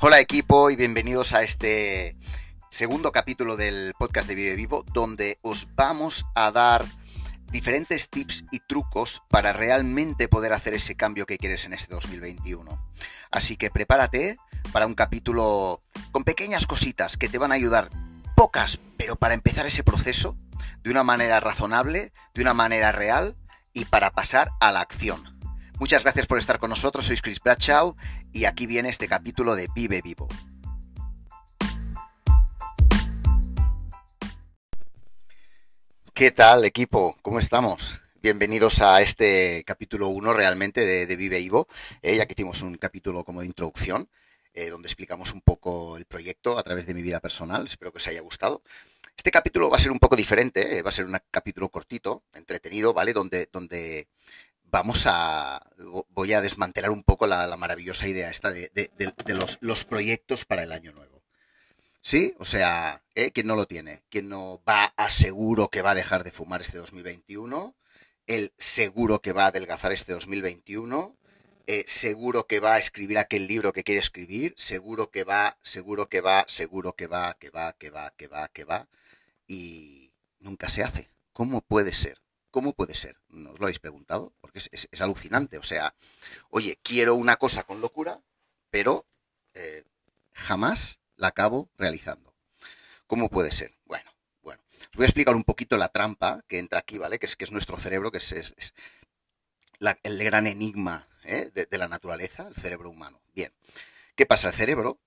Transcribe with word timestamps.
Hola 0.00 0.20
equipo 0.20 0.70
y 0.70 0.76
bienvenidos 0.76 1.32
a 1.32 1.42
este 1.42 2.14
segundo 2.70 3.10
capítulo 3.10 3.56
del 3.56 3.94
podcast 3.98 4.28
de 4.28 4.36
Vive 4.36 4.54
Vivo 4.54 4.84
donde 4.92 5.38
os 5.42 5.66
vamos 5.74 6.24
a 6.36 6.52
dar 6.52 6.84
diferentes 7.50 8.08
tips 8.08 8.44
y 8.52 8.60
trucos 8.60 9.24
para 9.28 9.52
realmente 9.52 10.28
poder 10.28 10.52
hacer 10.52 10.74
ese 10.74 10.94
cambio 10.94 11.26
que 11.26 11.36
quieres 11.36 11.66
en 11.66 11.72
este 11.72 11.92
2021. 11.92 12.80
Así 13.32 13.56
que 13.56 13.72
prepárate 13.72 14.36
para 14.70 14.86
un 14.86 14.94
capítulo 14.94 15.80
con 16.12 16.22
pequeñas 16.22 16.68
cositas 16.68 17.16
que 17.16 17.28
te 17.28 17.38
van 17.38 17.50
a 17.50 17.56
ayudar, 17.56 17.90
pocas, 18.36 18.78
pero 18.96 19.16
para 19.16 19.34
empezar 19.34 19.66
ese 19.66 19.82
proceso 19.82 20.36
de 20.84 20.92
una 20.92 21.02
manera 21.02 21.40
razonable, 21.40 22.12
de 22.34 22.42
una 22.42 22.54
manera 22.54 22.92
real 22.92 23.36
y 23.72 23.84
para 23.86 24.12
pasar 24.12 24.52
a 24.60 24.70
la 24.70 24.80
acción. 24.80 25.37
Muchas 25.80 26.02
gracias 26.02 26.26
por 26.26 26.38
estar 26.38 26.58
con 26.58 26.70
nosotros, 26.70 27.06
soy 27.06 27.18
Chris 27.18 27.38
Bradshaw 27.38 27.94
y 28.32 28.46
aquí 28.46 28.66
viene 28.66 28.88
este 28.88 29.06
capítulo 29.06 29.54
de 29.54 29.68
Vive 29.72 30.02
Vivo. 30.02 30.26
¿Qué 36.12 36.32
tal 36.32 36.64
equipo? 36.64 37.16
¿Cómo 37.22 37.38
estamos? 37.38 38.00
Bienvenidos 38.20 38.82
a 38.82 39.00
este 39.00 39.62
capítulo 39.64 40.08
1 40.08 40.34
realmente 40.34 40.84
de, 40.84 41.16
Vive 41.16 41.38
Vivo, 41.38 41.68
eh, 42.02 42.16
ya 42.16 42.26
que 42.26 42.32
hicimos 42.32 42.60
un 42.62 42.74
capítulo 42.74 43.22
como 43.22 43.40
de 43.40 43.46
introducción, 43.46 44.10
eh, 44.54 44.70
donde 44.70 44.88
explicamos 44.88 45.32
un 45.32 45.42
poco 45.42 45.96
el 45.96 46.06
proyecto 46.06 46.58
a 46.58 46.64
través 46.64 46.86
de 46.86 46.94
mi 46.94 47.02
vida 47.02 47.20
personal. 47.20 47.64
Espero 47.66 47.92
que 47.92 47.98
os 47.98 48.08
haya 48.08 48.20
gustado. 48.20 48.64
Este 49.16 49.30
capítulo 49.30 49.70
va 49.70 49.76
a 49.76 49.80
ser 49.80 49.92
un 49.92 49.98
poco 50.00 50.16
diferente, 50.16 50.78
eh, 50.78 50.82
va 50.82 50.90
a 50.90 50.92
ser 50.92 51.04
un 51.04 51.16
capítulo 51.30 51.68
cortito, 51.68 52.24
entretenido, 52.34 52.92
¿vale? 52.92 53.12
Donde, 53.12 53.48
donde 53.52 54.08
vamos 54.70 55.04
a. 55.06 55.62
Voy 56.10 56.32
a 56.32 56.40
desmantelar 56.40 56.90
un 56.90 57.02
poco 57.02 57.26
la, 57.26 57.56
maravillosa 57.56 58.08
idea 58.08 58.30
esta 58.30 58.50
de, 58.50 58.70
los, 59.60 59.84
proyectos 59.84 60.44
para 60.44 60.62
el 60.62 60.72
año 60.72 60.92
nuevo. 60.92 61.22
¿Sí? 62.00 62.34
O 62.38 62.44
sea, 62.44 63.02
¿eh? 63.14 63.32
¿quién 63.32 63.46
no 63.46 63.56
lo 63.56 63.66
tiene? 63.66 64.02
¿Quién 64.08 64.28
no 64.28 64.62
va 64.66 64.86
a 64.96 65.10
seguro 65.10 65.68
que 65.68 65.82
va 65.82 65.90
a 65.90 65.94
dejar 65.94 66.24
de 66.24 66.30
fumar 66.30 66.62
este 66.62 66.78
2021? 66.78 67.74
El 68.26 68.52
seguro 68.56 69.20
que 69.20 69.32
va 69.32 69.44
a 69.44 69.48
adelgazar 69.48 69.92
este 69.92 70.12
2021. 70.12 71.16
Eh, 71.66 71.84
seguro 71.86 72.46
que 72.46 72.60
va 72.60 72.74
a 72.74 72.78
escribir 72.78 73.18
aquel 73.18 73.46
libro 73.46 73.72
que 73.72 73.84
quiere 73.84 74.00
escribir. 74.00 74.54
Seguro 74.56 75.10
que 75.10 75.24
va, 75.24 75.58
seguro 75.62 76.08
que 76.08 76.20
va, 76.20 76.44
seguro 76.48 76.94
que 76.94 77.06
va, 77.06 77.36
que 77.38 77.50
va, 77.50 77.74
que 77.74 77.90
va, 77.90 78.10
que 78.16 78.26
va, 78.26 78.48
que 78.48 78.64
va. 78.64 78.88
Y 79.46 80.12
nunca 80.40 80.68
se 80.68 80.82
hace. 80.82 81.10
¿Cómo 81.32 81.60
puede 81.60 81.92
ser? 81.92 82.18
¿Cómo 82.50 82.72
puede 82.72 82.94
ser? 82.94 83.16
¿No 83.28 83.50
os 83.52 83.58
lo 83.58 83.66
habéis 83.66 83.78
preguntado? 83.78 84.32
Porque 84.40 84.58
es, 84.58 84.88
alucinante. 85.00 85.58
O 85.58 85.62
sea, 85.62 85.94
oye, 86.50 86.78
quiero 86.82 87.14
una 87.14 87.36
cosa 87.36 87.64
con 87.64 87.80
locura, 87.80 88.22
pero 88.70 89.06
eh, 89.54 89.84
jamás 90.32 90.98
la 91.16 91.28
acabo 91.28 91.70
realizando. 91.76 92.34
¿Cómo 93.06 93.28
puede 93.28 93.52
ser? 93.52 93.76
Bueno, 93.84 94.10
bueno. 94.42 94.62
Os 94.90 94.96
voy 94.96 95.04
a 95.04 95.08
explicar 95.08 95.34
un 95.34 95.44
poquito 95.44 95.76
la 95.76 95.88
trampa 95.88 96.42
que 96.48 96.58
entra 96.58 96.78
aquí, 96.78 96.98
¿vale? 96.98 97.18
Que 97.18 97.26
es, 97.26 97.36
que 97.36 97.44
es 97.44 97.52
nuestro 97.52 97.76
cerebro, 97.76 98.10
que 98.10 98.18
es, 98.18 98.54
el 100.02 100.24
gran 100.24 100.46
enigma 100.46 101.08
¿eh? 101.24 101.50
de, 101.54 101.66
de 101.66 101.78
la 101.78 101.88
naturaleza, 101.88 102.48
el 102.48 102.54
cerebro 102.54 102.90
humano. 102.90 103.20
Bien. 103.34 103.52
¿Qué 104.14 104.26
pasa? 104.26 104.48
El 104.48 104.54
cerebro 104.54 105.00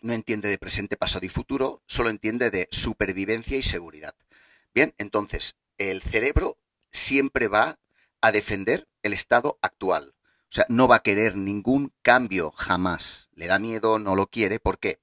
no 0.00 0.12
entiende 0.12 0.48
de 0.48 0.58
presente, 0.58 0.96
pasado 0.96 1.26
y 1.26 1.28
futuro, 1.28 1.82
solo 1.86 2.10
entiende 2.10 2.50
de 2.50 2.68
supervivencia 2.70 3.56
y 3.56 3.62
seguridad. 3.62 4.14
Bien, 4.74 4.94
entonces, 4.98 5.56
el 5.78 6.02
cerebro 6.02 6.58
siempre 6.92 7.48
va 7.48 7.78
a 8.20 8.32
defender 8.32 8.88
el 9.02 9.12
estado 9.12 9.58
actual. 9.62 10.14
O 10.50 10.54
sea, 10.54 10.66
no 10.68 10.88
va 10.88 10.96
a 10.96 11.02
querer 11.02 11.36
ningún 11.36 11.92
cambio 12.02 12.50
jamás. 12.52 13.28
Le 13.32 13.46
da 13.46 13.58
miedo, 13.58 13.98
no 13.98 14.14
lo 14.14 14.28
quiere. 14.28 14.60
¿Por 14.60 14.78
qué? 14.78 15.00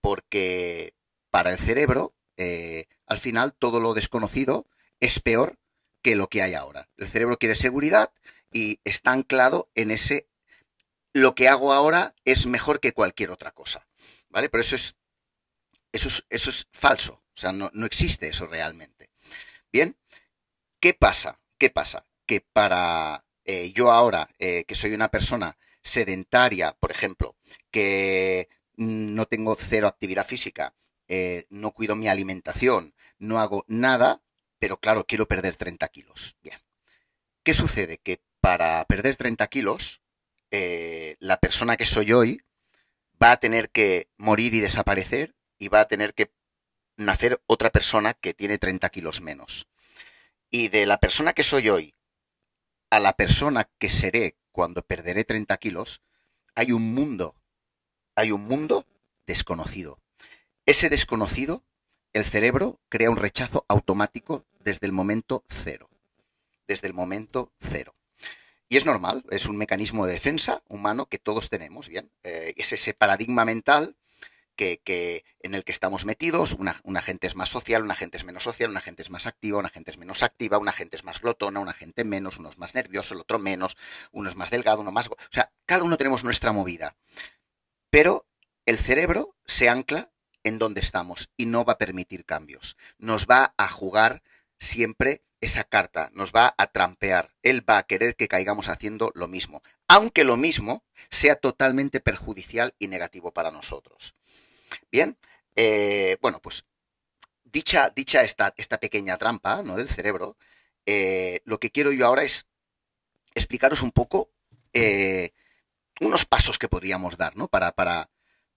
Porque 0.00 0.94
para 1.30 1.50
el 1.50 1.58
cerebro, 1.58 2.14
eh, 2.36 2.86
al 3.06 3.18
final, 3.18 3.52
todo 3.52 3.80
lo 3.80 3.94
desconocido 3.94 4.66
es 4.98 5.20
peor 5.20 5.58
que 6.02 6.16
lo 6.16 6.28
que 6.28 6.42
hay 6.42 6.54
ahora. 6.54 6.88
El 6.96 7.08
cerebro 7.08 7.36
quiere 7.36 7.54
seguridad 7.54 8.12
y 8.52 8.80
está 8.84 9.12
anclado 9.12 9.70
en 9.74 9.90
ese 9.90 10.28
lo 11.12 11.34
que 11.34 11.48
hago 11.48 11.72
ahora 11.72 12.14
es 12.24 12.46
mejor 12.46 12.80
que 12.80 12.92
cualquier 12.92 13.30
otra 13.30 13.52
cosa. 13.52 13.86
¿Vale? 14.28 14.48
Pero 14.48 14.60
eso 14.60 14.76
es, 14.76 14.96
eso 15.92 16.08
es, 16.08 16.24
eso 16.30 16.50
es 16.50 16.68
falso. 16.72 17.14
O 17.14 17.36
sea, 17.40 17.52
no, 17.52 17.70
no 17.74 17.86
existe 17.86 18.28
eso 18.28 18.46
realmente. 18.46 19.10
Bien, 19.72 19.96
¿Qué 20.80 20.94
pasa? 20.94 21.40
¿Qué 21.58 21.68
pasa? 21.68 22.06
Que 22.26 22.40
para 22.40 23.24
eh, 23.44 23.72
yo 23.72 23.92
ahora, 23.92 24.30
eh, 24.38 24.64
que 24.64 24.74
soy 24.74 24.94
una 24.94 25.10
persona 25.10 25.58
sedentaria, 25.82 26.72
por 26.80 26.90
ejemplo, 26.90 27.36
que 27.70 28.48
no 28.76 29.26
tengo 29.26 29.54
cero 29.56 29.88
actividad 29.88 30.26
física, 30.26 30.74
eh, 31.08 31.46
no 31.50 31.72
cuido 31.72 31.96
mi 31.96 32.08
alimentación, 32.08 32.94
no 33.18 33.40
hago 33.40 33.64
nada, 33.68 34.22
pero 34.58 34.78
claro, 34.78 35.04
quiero 35.06 35.28
perder 35.28 35.56
30 35.56 35.88
kilos. 35.88 36.36
Bien. 36.42 36.58
¿Qué 37.42 37.52
sucede? 37.54 37.98
Que 37.98 38.22
para 38.40 38.84
perder 38.86 39.16
30 39.16 39.46
kilos, 39.48 40.02
la 40.50 41.38
persona 41.40 41.76
que 41.76 41.86
soy 41.86 42.12
hoy 42.12 42.42
va 43.22 43.32
a 43.32 43.36
tener 43.38 43.70
que 43.70 44.08
morir 44.16 44.54
y 44.54 44.60
desaparecer 44.60 45.36
y 45.58 45.68
va 45.68 45.80
a 45.80 45.88
tener 45.88 46.14
que 46.14 46.32
nacer 46.96 47.42
otra 47.46 47.70
persona 47.70 48.14
que 48.14 48.34
tiene 48.34 48.58
30 48.58 48.88
kilos 48.90 49.20
menos. 49.20 49.68
Y 50.50 50.68
de 50.68 50.86
la 50.86 50.98
persona 50.98 51.32
que 51.32 51.44
soy 51.44 51.68
hoy 51.68 51.94
a 52.90 52.98
la 52.98 53.12
persona 53.12 53.70
que 53.78 53.88
seré 53.88 54.36
cuando 54.50 54.82
perderé 54.82 55.24
30 55.24 55.56
kilos, 55.58 56.02
hay 56.56 56.72
un 56.72 56.92
mundo, 56.92 57.36
hay 58.16 58.32
un 58.32 58.44
mundo 58.44 58.84
desconocido. 59.26 60.00
Ese 60.66 60.88
desconocido, 60.88 61.64
el 62.12 62.24
cerebro 62.24 62.80
crea 62.88 63.10
un 63.10 63.16
rechazo 63.16 63.64
automático 63.68 64.44
desde 64.58 64.86
el 64.86 64.92
momento 64.92 65.44
cero. 65.48 65.88
Desde 66.66 66.88
el 66.88 66.94
momento 66.94 67.52
cero. 67.60 67.94
Y 68.68 68.76
es 68.76 68.86
normal, 68.86 69.24
es 69.30 69.46
un 69.46 69.56
mecanismo 69.56 70.06
de 70.06 70.14
defensa 70.14 70.62
humano 70.68 71.06
que 71.06 71.18
todos 71.18 71.48
tenemos, 71.48 71.88
bien. 71.88 72.10
Eh, 72.22 72.54
es 72.56 72.72
ese 72.72 72.94
paradigma 72.94 73.44
mental 73.44 73.96
que, 74.60 75.24
en 75.40 75.54
el 75.54 75.64
que 75.64 75.72
estamos 75.72 76.04
metidos. 76.04 76.52
Una, 76.52 77.02
gente 77.02 77.26
es 77.26 77.34
más 77.34 77.48
social, 77.48 77.82
una 77.82 77.94
gente 77.94 78.18
es 78.18 78.24
menos 78.24 78.42
social, 78.42 78.70
una 78.70 78.80
gente 78.80 79.02
es 79.02 79.10
más 79.10 79.26
activa, 79.26 79.58
una 79.58 79.70
gente 79.70 79.90
es 79.90 79.98
menos 79.98 80.22
activa, 80.22 80.58
una 80.58 80.72
gente 80.72 80.96
es 80.96 81.04
más 81.04 81.20
glotona, 81.20 81.60
una 81.60 81.72
gente 81.72 82.04
menos, 82.04 82.38
uno 82.38 82.50
es 82.50 82.58
más 82.58 82.74
nervioso, 82.74 83.14
el 83.14 83.20
otro 83.20 83.38
menos, 83.38 83.76
uno 84.12 84.28
es 84.28 84.36
más 84.36 84.50
delgado, 84.50 84.82
uno 84.82 84.92
más... 84.92 85.08
O 85.08 85.16
sea, 85.30 85.52
cada 85.66 85.84
uno 85.84 85.96
tenemos 85.96 86.24
nuestra 86.24 86.52
movida. 86.52 86.96
Pero 87.90 88.26
el 88.66 88.78
cerebro 88.78 89.36
se 89.44 89.68
ancla 89.68 90.12
en 90.42 90.58
donde 90.58 90.80
estamos 90.80 91.30
y 91.36 91.46
no 91.46 91.64
va 91.64 91.74
a 91.74 91.78
permitir 91.78 92.24
cambios. 92.24 92.76
Nos 92.98 93.26
va 93.26 93.54
a 93.56 93.68
jugar 93.68 94.22
siempre 94.58 95.22
esa 95.40 95.64
carta, 95.64 96.10
nos 96.12 96.32
va 96.32 96.54
a 96.56 96.66
trampear. 96.66 97.32
Él 97.42 97.68
va 97.68 97.78
a 97.78 97.84
querer 97.84 98.14
que 98.14 98.28
caigamos 98.28 98.68
haciendo 98.68 99.10
lo 99.14 99.26
mismo, 99.26 99.62
aunque 99.88 100.24
lo 100.24 100.36
mismo 100.36 100.84
sea 101.10 101.36
totalmente 101.36 102.00
perjudicial 102.00 102.74
y 102.78 102.88
negativo 102.88 103.32
para 103.32 103.50
nosotros. 103.50 104.14
Bien, 104.90 105.16
eh, 105.56 106.16
bueno, 106.20 106.40
pues 106.40 106.64
dicha, 107.44 107.90
dicha 107.94 108.22
esta, 108.22 108.54
esta, 108.56 108.78
pequeña 108.78 109.16
trampa 109.18 109.62
¿no? 109.62 109.76
del 109.76 109.88
cerebro, 109.88 110.36
eh, 110.86 111.40
lo 111.44 111.58
que 111.60 111.70
quiero 111.70 111.92
yo 111.92 112.06
ahora 112.06 112.22
es 112.22 112.46
explicaros 113.34 113.82
un 113.82 113.92
poco 113.92 114.30
eh, 114.72 115.32
unos 116.00 116.24
pasos 116.24 116.58
que 116.58 116.68
podríamos 116.68 117.16
dar 117.16 117.36
¿no? 117.36 117.48
para, 117.48 117.72
para, 117.72 118.10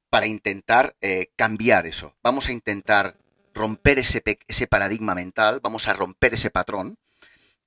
para 0.09 0.27
intentar 0.27 0.95
cambiar 1.35 1.85
eso. 1.85 2.16
Vamos 2.23 2.47
a 2.47 2.51
intentar 2.51 3.17
romper 3.53 4.00
ese, 4.00 4.23
ese 4.47 4.67
paradigma 4.67 5.13
mental, 5.13 5.59
vamos 5.61 5.88
a 5.88 5.94
romper 5.94 6.33
ese 6.33 6.50
patrón 6.50 6.97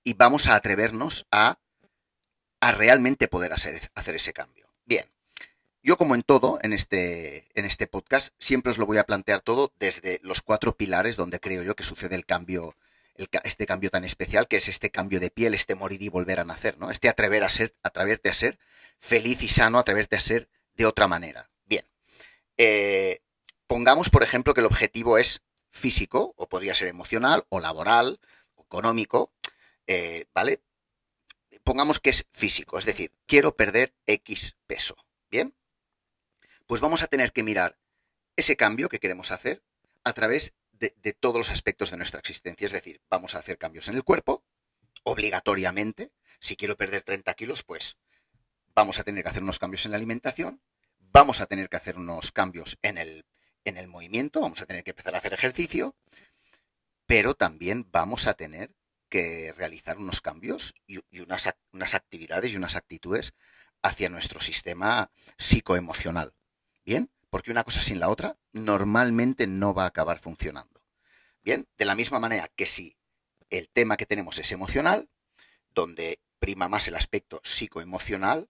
y 0.03 0.15
vamos 0.15 0.49
a 0.49 0.57
atrevernos 0.57 1.27
a, 1.31 1.59
a 2.61 2.73
realmente 2.73 3.29
poder 3.29 3.53
hacer, 3.53 3.91
hacer 3.95 4.17
ese 4.17 4.33
cambio. 4.33 4.73
Bien, 4.85 5.05
yo, 5.87 5.97
como 5.97 6.17
en 6.17 6.25
todo, 6.25 6.59
en 6.63 6.73
este, 6.73 7.47
en 7.55 7.65
este 7.65 7.87
podcast, 7.87 8.35
siempre 8.41 8.73
os 8.73 8.79
lo 8.79 8.87
voy 8.87 8.99
a 8.99 9.07
plantear 9.07 9.41
todo 9.41 9.73
desde 9.79 10.19
los 10.25 10.43
cuatro 10.43 10.77
pilares 10.77 11.15
donde 11.15 11.39
creo 11.39 11.63
yo 11.63 11.77
que 11.77 11.85
sucede 11.85 12.17
el 12.17 12.27
cambio, 12.27 12.75
este 13.45 13.67
cambio 13.67 13.89
tan 13.89 14.03
especial, 14.03 14.49
que 14.49 14.57
es 14.57 14.67
este 14.67 14.91
cambio 14.91 15.21
de 15.21 15.31
piel, 15.31 15.55
este 15.55 15.77
morir 15.77 16.03
y 16.03 16.09
volver 16.09 16.41
a 16.41 16.45
nacer, 16.45 16.77
¿no? 16.77 16.91
Este 16.91 17.09
atrever 17.09 17.45
a 17.45 17.49
ser, 17.49 17.73
atreverte 17.85 18.29
a 18.29 18.35
ser 18.35 18.59
feliz 18.99 19.45
y 19.45 19.49
sano, 19.49 19.79
atreverte 19.79 20.17
a 20.17 20.21
ser 20.21 20.49
de 20.75 20.87
otra 20.87 21.07
manera. 21.07 21.51
Bien. 21.67 21.85
Eh, 22.57 23.21
pongamos, 23.69 24.11
por 24.11 24.25
ejemplo, 24.25 24.55
que 24.55 24.63
el 24.63 24.67
objetivo 24.67 25.19
es 25.19 25.43
físico, 25.71 26.35
o 26.37 26.49
podría 26.49 26.75
ser 26.75 26.89
emocional, 26.89 27.47
o 27.49 27.61
laboral, 27.61 28.19
o 28.57 28.65
económico, 28.65 29.31
eh, 29.87 30.25
¿vale? 30.35 30.63
Pongamos 31.63 32.01
que 32.01 32.11
es 32.11 32.27
físico, 32.33 32.77
es 32.77 32.87
decir, 32.87 33.13
quiero 33.27 33.55
perder 33.55 33.95
X 34.05 34.57
peso. 34.67 34.97
Bien 35.31 35.55
pues 36.67 36.81
vamos 36.81 37.03
a 37.03 37.07
tener 37.07 37.33
que 37.33 37.43
mirar 37.43 37.79
ese 38.37 38.57
cambio 38.57 38.89
que 38.89 38.99
queremos 38.99 39.31
hacer 39.31 39.63
a 40.05 40.13
través 40.13 40.55
de, 40.73 40.91
todos 41.15 41.37
los 41.37 41.51
aspectos 41.51 41.91
de 41.91 41.97
nuestra 41.97 42.21
existencia. 42.21 42.67
Es 42.67 42.73
decir, 42.73 43.01
vamos 43.09 43.35
a 43.35 43.39
hacer 43.39 43.59
cambios 43.59 43.89
en 43.89 43.95
el 43.95 44.05
cuerpo, 44.05 44.45
obligatoriamente. 45.05 46.13
Si 46.39 46.57
quiero 46.57 46.77
perder 46.77 47.03
30 47.03 47.33
kilos, 47.35 47.63
pues 47.63 47.97
vamos 48.75 48.99
a 48.99 49.05
tener 49.05 49.23
que 49.23 49.31
hacer 49.31 49.43
unos 49.43 49.59
cambios 49.59 49.87
en 49.87 49.93
la 49.93 49.97
alimentación, 49.97 50.61
vamos 50.99 51.41
a 51.41 51.47
tener 51.47 51.71
que 51.71 51.79
hacer 51.79 51.97
unos 51.97 52.31
cambios 52.31 52.79
en 52.83 52.99
el, 52.99 53.25
en 53.65 53.79
el 53.79 53.89
movimiento, 53.89 54.43
vamos 54.43 54.61
a 54.61 54.67
tener 54.67 54.85
que 54.85 54.91
empezar 54.91 55.15
a 55.15 55.19
hacer 55.19 55.33
ejercicio, 55.33 55.97
pero 57.07 57.35
también 57.35 57.89
vamos 57.91 58.27
a 58.27 58.35
tener 58.35 58.75
que 59.09 59.53
realizar 59.57 59.97
unos 59.97 60.21
cambios 60.21 60.75
y, 60.87 60.99
unas, 61.21 61.55
unas 61.73 61.95
actividades 61.95 62.53
y 62.53 62.57
unas 62.57 62.77
actitudes 62.77 63.33
hacia 63.83 64.09
nuestro 64.09 64.41
sistema 64.41 65.11
psicoemocional. 65.39 66.35
¿Bien? 66.87 67.11
Porque 67.31 67.51
una 67.51 67.65
cosa 67.65 67.83
sin 67.83 67.99
la 67.99 68.09
otra 68.09 68.39
normalmente 68.53 69.47
no 69.49 69.75
va 69.75 69.85
a 69.85 69.89
acabar 69.89 70.21
funcionando. 70.21 70.81
Bien, 71.43 71.69
de 71.77 71.85
la 71.85 71.97
misma 71.97 72.21
manera 72.21 72.49
que 72.55 72.65
si 72.65 72.97
el 73.51 73.69
tema 73.69 73.97
que 73.97 74.07
tenemos 74.07 74.39
es 74.39 74.53
emocional, 74.53 75.11
donde 75.75 76.21
prima 76.39 76.69
más 76.69 76.87
el 76.87 76.95
aspecto 76.95 77.41
psicoemocional, 77.43 78.49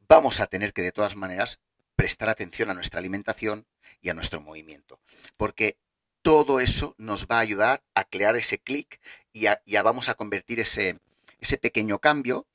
vamos 0.00 0.40
a 0.40 0.46
tener 0.46 0.74
que 0.74 0.82
de 0.82 0.92
todas 0.92 1.16
maneras 1.16 1.60
prestar 1.96 2.28
atención 2.28 2.70
a 2.70 2.74
nuestra 2.74 3.00
alimentación 3.00 3.66
y 4.02 4.10
a 4.10 4.14
nuestro 4.14 4.40
movimiento. 4.42 5.00
Porque 5.38 5.78
todo 6.22 6.60
eso 6.60 6.94
nos 6.98 7.26
va 7.26 7.38
a 7.38 7.40
ayudar 7.40 7.82
a 7.94 8.04
crear 8.04 8.36
ese 8.36 8.58
clic 8.58 9.00
y, 9.32 9.46
ya 9.64 9.82
vamos 9.82 10.10
a 10.10 10.14
convertir 10.14 10.60
ese, 10.60 11.00
ese 11.38 11.56
pequeño 11.56 11.98
cambio 11.98 12.46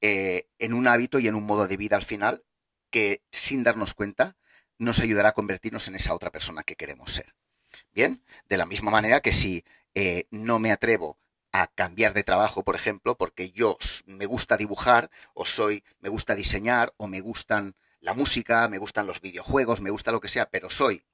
eh, 0.00 0.46
en 0.58 0.72
un 0.72 0.86
hábito 0.86 1.18
y 1.18 1.26
en 1.26 1.34
un 1.34 1.44
modo 1.44 1.66
de 1.66 1.76
vida 1.76 1.96
al 1.96 2.04
final 2.04 2.44
que 2.90 3.22
sin 3.32 3.64
darnos 3.64 3.94
cuenta 3.94 4.36
nos 4.82 5.00
ayudará 5.00 5.30
a 5.30 5.34
convertirnos 5.34 5.86
en 5.88 5.94
esa 5.94 6.14
otra 6.14 6.32
persona 6.32 6.64
que 6.64 6.76
queremos 6.76 7.12
ser. 7.12 7.34
Bien, 7.92 8.24
de 8.48 8.56
la 8.56 8.66
misma 8.66 8.90
manera 8.90 9.20
que 9.20 9.32
si 9.32 9.64
eh, 9.94 10.26
no 10.30 10.58
me 10.58 10.72
atrevo 10.72 11.18
a 11.52 11.68
cambiar 11.68 12.14
de 12.14 12.24
trabajo, 12.24 12.64
por 12.64 12.74
ejemplo, 12.74 13.16
porque 13.16 13.50
yo 13.50 13.76
me 14.06 14.26
gusta 14.26 14.56
dibujar, 14.56 15.10
o 15.34 15.44
soy, 15.44 15.84
me 16.00 16.08
gusta 16.08 16.34
diseñar, 16.34 16.94
o 16.96 17.06
me 17.06 17.20
gustan 17.20 17.76
la 18.00 18.14
música, 18.14 18.68
me 18.68 18.78
gustan 18.78 19.06
los 19.06 19.20
videojuegos, 19.20 19.80
me 19.80 19.90
gusta 19.90 20.10
lo 20.10 20.20
que 20.20 20.28
sea, 20.28 20.50
pero 20.50 20.68
soy 20.68 21.04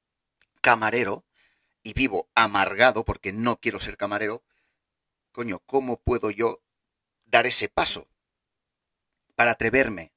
camarero 0.63 1.27
y 1.83 1.93
vivo 1.93 2.31
amargado 2.35 3.05
porque 3.05 3.33
no 3.33 3.61
quiero 3.61 3.81
ser 3.81 3.97
camarero, 3.97 4.43
coño, 5.33 5.61
¿cómo 5.67 6.01
puedo 6.01 6.31
yo 6.31 6.63
dar 7.27 7.47
ese 7.47 7.69
paso 7.69 8.09
para 9.37 9.53
atreverme 9.53 10.13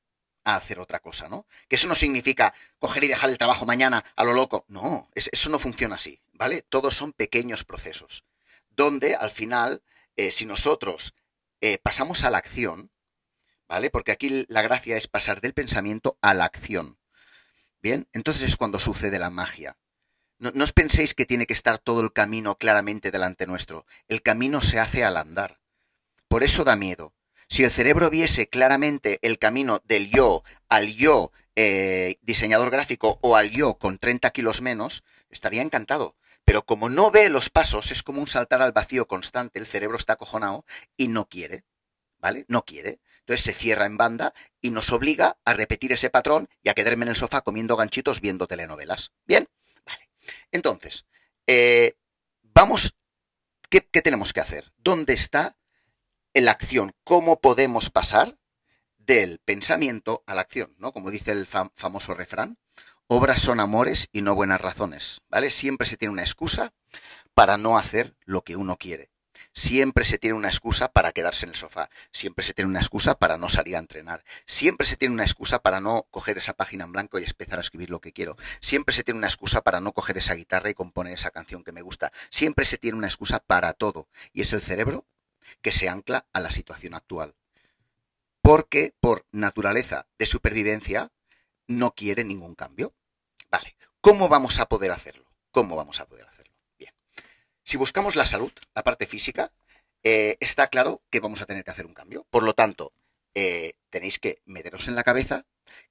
hacer 0.56 0.80
otra 0.80 1.00
cosa, 1.00 1.30
¿no? 1.30 1.46
Que 1.68 1.76
eso 1.76 1.88
no 1.88 1.96
significa 1.96 2.54
coger 2.80 3.04
y 3.04 3.08
dejar 3.08 3.30
el 3.30 3.38
trabajo 3.38 3.66
mañana 3.66 4.04
a 4.16 4.24
lo 4.24 4.34
loco. 4.34 4.66
No, 4.68 5.10
eso 5.14 5.50
no 5.50 5.60
funciona 5.60 5.96
así, 5.96 6.22
¿vale? 6.34 6.62
Todos 6.62 6.96
son 6.96 7.14
pequeños 7.14 7.64
procesos, 7.64 8.26
donde 8.70 9.16
al 9.16 9.32
final, 9.32 9.84
eh, 10.16 10.32
si 10.32 10.46
nosotros 10.46 11.14
eh, 11.62 11.78
pasamos 11.78 12.24
a 12.24 12.30
la 12.30 12.38
acción, 12.40 12.92
¿vale? 13.68 13.90
Porque 13.90 14.12
aquí 14.12 14.46
la 14.48 14.62
gracia 14.62 14.98
es 14.98 15.08
pasar 15.08 15.42
del 15.42 15.54
pensamiento 15.54 16.18
a 16.22 16.34
la 16.34 16.46
acción. 16.46 17.00
Bien, 17.82 18.08
entonces 18.14 18.44
es 18.44 18.58
cuando 18.58 18.80
sucede 18.80 19.20
la 19.20 19.30
magia. 19.30 19.78
No 20.38 20.64
os 20.64 20.74
penséis 20.74 21.14
que 21.14 21.28
tiene 21.28 21.46
que 21.46 21.54
estar 21.54 21.78
todo 21.78 22.02
el 22.02 22.14
camino 22.14 22.58
claramente 22.58 23.12
delante 23.12 23.46
nuestro. 23.46 23.86
El 24.08 24.24
camino 24.24 24.64
se 24.64 24.80
hace 24.80 25.04
al 25.06 25.18
andar. 25.18 25.60
Por 26.28 26.44
eso 26.44 26.64
da 26.64 26.76
miedo. 26.76 27.14
Si 27.52 27.66
el 27.66 27.72
cerebro 27.72 28.10
viese 28.10 28.48
claramente 28.48 29.20
el 29.24 29.38
camino 29.38 29.82
del 29.84 30.10
yo 30.10 30.42
al 30.70 30.96
yo 30.96 31.34
eh, 31.58 32.16
diseñador 32.22 32.70
gráfico 32.72 33.20
o 33.22 33.36
al 33.36 33.52
yo 33.52 33.78
con 33.78 33.98
30 33.98 34.30
kilos 34.30 34.62
menos, 34.62 35.04
estaría 35.30 35.62
encantado. 35.62 36.16
Pero 36.46 36.64
como 36.64 36.88
no 36.88 37.12
ve 37.12 37.28
los 37.28 37.50
pasos, 37.50 37.92
es 37.92 38.04
como 38.04 38.22
un 38.22 38.28
saltar 38.28 38.62
al 38.62 38.72
vacío 38.72 39.06
constante, 39.06 39.60
el 39.60 39.66
cerebro 39.66 39.98
está 39.98 40.14
acojonado 40.14 40.64
y 40.96 41.10
no 41.10 41.28
quiere, 41.28 41.66
¿vale? 42.20 42.46
No 42.48 42.64
quiere. 42.64 43.02
Entonces 43.20 43.44
se 43.44 43.54
cierra 43.54 43.86
en 43.86 43.98
banda 43.98 44.34
y 44.62 44.72
nos 44.72 44.90
obliga 44.94 45.38
a 45.44 45.54
repetir 45.54 45.92
ese 45.92 46.10
patrón 46.10 46.48
y 46.64 46.70
a 46.70 46.74
quedarme 46.74 47.04
en 47.04 47.10
el 47.10 47.18
sofá 47.18 47.42
comiendo 47.42 47.76
ganchitos 47.76 48.22
viendo 48.22 48.48
telenovelas. 48.48 49.12
¿Bien? 49.26 49.46
Vale. 49.86 50.10
Entonces, 50.54 51.06
eh, 51.48 51.96
vamos, 52.44 52.96
¿qué, 53.70 53.86
¿qué 53.92 54.02
tenemos 54.02 54.32
que 54.32 54.40
hacer? 54.40 54.72
¿Dónde 54.78 55.12
está 55.12 55.58
en 56.34 56.46
la 56.46 56.52
acción, 56.52 56.94
cómo 57.04 57.40
podemos 57.40 57.90
pasar 57.90 58.38
del 58.98 59.40
pensamiento 59.40 60.24
a 60.28 60.36
la 60.36 60.42
acción, 60.42 60.74
¿no? 60.78 60.94
Como 60.94 61.12
dice 61.12 61.32
el 61.32 61.48
famoso 61.48 62.14
refrán, 62.14 62.58
obras 63.08 63.42
son 63.42 63.60
amores 63.60 64.08
y 64.12 64.22
no 64.22 64.36
buenas 64.36 64.62
razones, 64.62 65.22
¿vale? 65.30 65.50
Siempre 65.50 65.88
se 65.88 65.98
tiene 65.98 66.14
una 66.14 66.22
excusa 66.22 66.74
para 67.34 67.58
no 67.58 67.78
hacer 67.78 68.16
lo 68.26 68.44
que 68.44 68.56
uno 68.56 68.78
quiere. 68.78 69.10
Siempre 69.54 70.06
se 70.06 70.18
tiene 70.18 70.38
una 70.38 70.48
excusa 70.48 70.94
para 70.94 71.12
quedarse 71.12 71.46
en 71.46 71.50
el 71.50 71.56
sofá. 71.56 71.90
Siempre 72.14 72.46
se 72.46 72.54
tiene 72.54 72.70
una 72.70 72.80
excusa 72.80 73.16
para 73.16 73.38
no 73.38 73.50
salir 73.50 73.76
a 73.76 73.80
entrenar. 73.80 74.24
Siempre 74.46 74.88
se 74.88 74.96
tiene 74.96 75.14
una 75.14 75.24
excusa 75.24 75.62
para 75.62 75.82
no 75.82 76.08
coger 76.10 76.38
esa 76.38 76.54
página 76.54 76.86
en 76.86 76.94
blanco 76.94 77.20
y 77.20 77.26
empezar 77.26 77.60
a 77.60 77.62
escribir 77.62 77.90
lo 77.90 78.00
que 78.00 78.14
quiero. 78.14 78.38
Siempre 78.62 78.96
se 78.96 79.04
tiene 79.04 79.18
una 79.18 79.28
excusa 79.28 79.62
para 79.62 79.82
no 79.82 79.92
coger 79.92 80.18
esa 80.18 80.36
guitarra 80.36 80.70
y 80.70 80.74
componer 80.74 81.14
esa 81.14 81.32
canción 81.32 81.66
que 81.66 81.74
me 81.74 81.82
gusta. 81.82 82.14
Siempre 82.30 82.64
se 82.64 82.78
tiene 82.78 82.98
una 82.98 83.08
excusa 83.08 83.40
para 83.40 83.74
todo. 83.74 84.08
Y 84.32 84.42
es 84.42 84.54
el 84.54 84.62
cerebro 84.62 85.06
que 85.62 85.72
se 85.72 85.90
ancla 85.90 86.28
a 86.34 86.40
la 86.40 86.52
situación 86.52 86.94
actual. 86.94 87.36
Porque 88.42 88.94
por 89.00 89.26
naturaleza 89.32 90.08
de 90.18 90.26
supervivencia 90.26 91.12
no 91.68 91.94
quiere 91.94 92.24
ningún 92.24 92.56
cambio. 92.56 92.96
Vale, 93.50 93.76
¿cómo 94.02 94.30
vamos 94.30 94.60
a 94.60 94.68
poder 94.68 94.92
hacerlo? 94.92 95.32
¿Cómo 95.52 95.76
vamos 95.76 96.00
a 96.00 96.08
poder 96.08 96.28
hacerlo? 96.28 96.56
Bien, 96.78 96.94
si 97.64 97.78
buscamos 97.78 98.16
la 98.16 98.26
salud, 98.26 98.52
la 98.74 98.84
parte 98.84 99.06
física, 99.06 99.52
eh, 100.04 100.38
está 100.40 100.68
claro 100.68 101.04
que 101.10 101.20
vamos 101.20 101.42
a 101.42 101.46
tener 101.46 101.64
que 101.64 101.72
hacer 101.72 101.86
un 101.86 101.94
cambio. 101.94 102.26
Por 102.30 102.44
lo 102.44 102.54
tanto, 102.54 102.94
eh, 103.36 103.74
tenéis 103.90 104.20
que 104.20 104.42
meteros 104.46 104.88
en 104.88 104.96
la 104.96 105.04
cabeza 105.04 105.46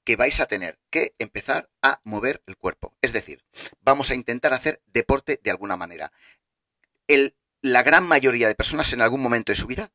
que 0.05 0.17
vais 0.17 0.41
a 0.41 0.47
tener 0.47 0.79
que 0.91 1.15
empezar 1.19 1.71
a 1.83 2.01
mover 2.05 2.43
el 2.47 2.57
cuerpo. 2.57 2.97
Es 3.01 3.13
decir, 3.13 3.45
vamos 3.81 4.11
a 4.11 4.15
intentar 4.15 4.53
hacer 4.53 4.83
deporte 4.87 5.41
de 5.43 5.51
alguna 5.51 5.77
manera. 5.77 6.13
El 7.07 7.37
la 7.63 7.83
gran 7.83 8.07
mayoría 8.07 8.49
de 8.49 8.55
personas 8.55 8.93
en 8.93 9.03
algún 9.03 9.23
momento 9.23 9.53
de 9.53 9.57
su 9.57 9.67
vida 9.67 9.91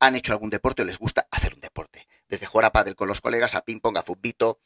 han 0.00 0.16
hecho 0.16 0.32
algún 0.32 0.50
deporte 0.50 0.82
o 0.82 0.84
les 0.84 0.98
gusta 0.98 1.26
hacer 1.30 1.54
un 1.54 1.60
deporte. 1.60 2.06
Desde 2.28 2.46
jugar 2.46 2.66
a 2.66 2.72
pádel 2.72 2.96
con 2.96 3.08
los 3.08 3.20
colegas, 3.20 3.54
a 3.54 3.62
ping 3.62 3.80
pong, 3.80 3.96
a 3.96 4.02
futbito, 4.02 4.60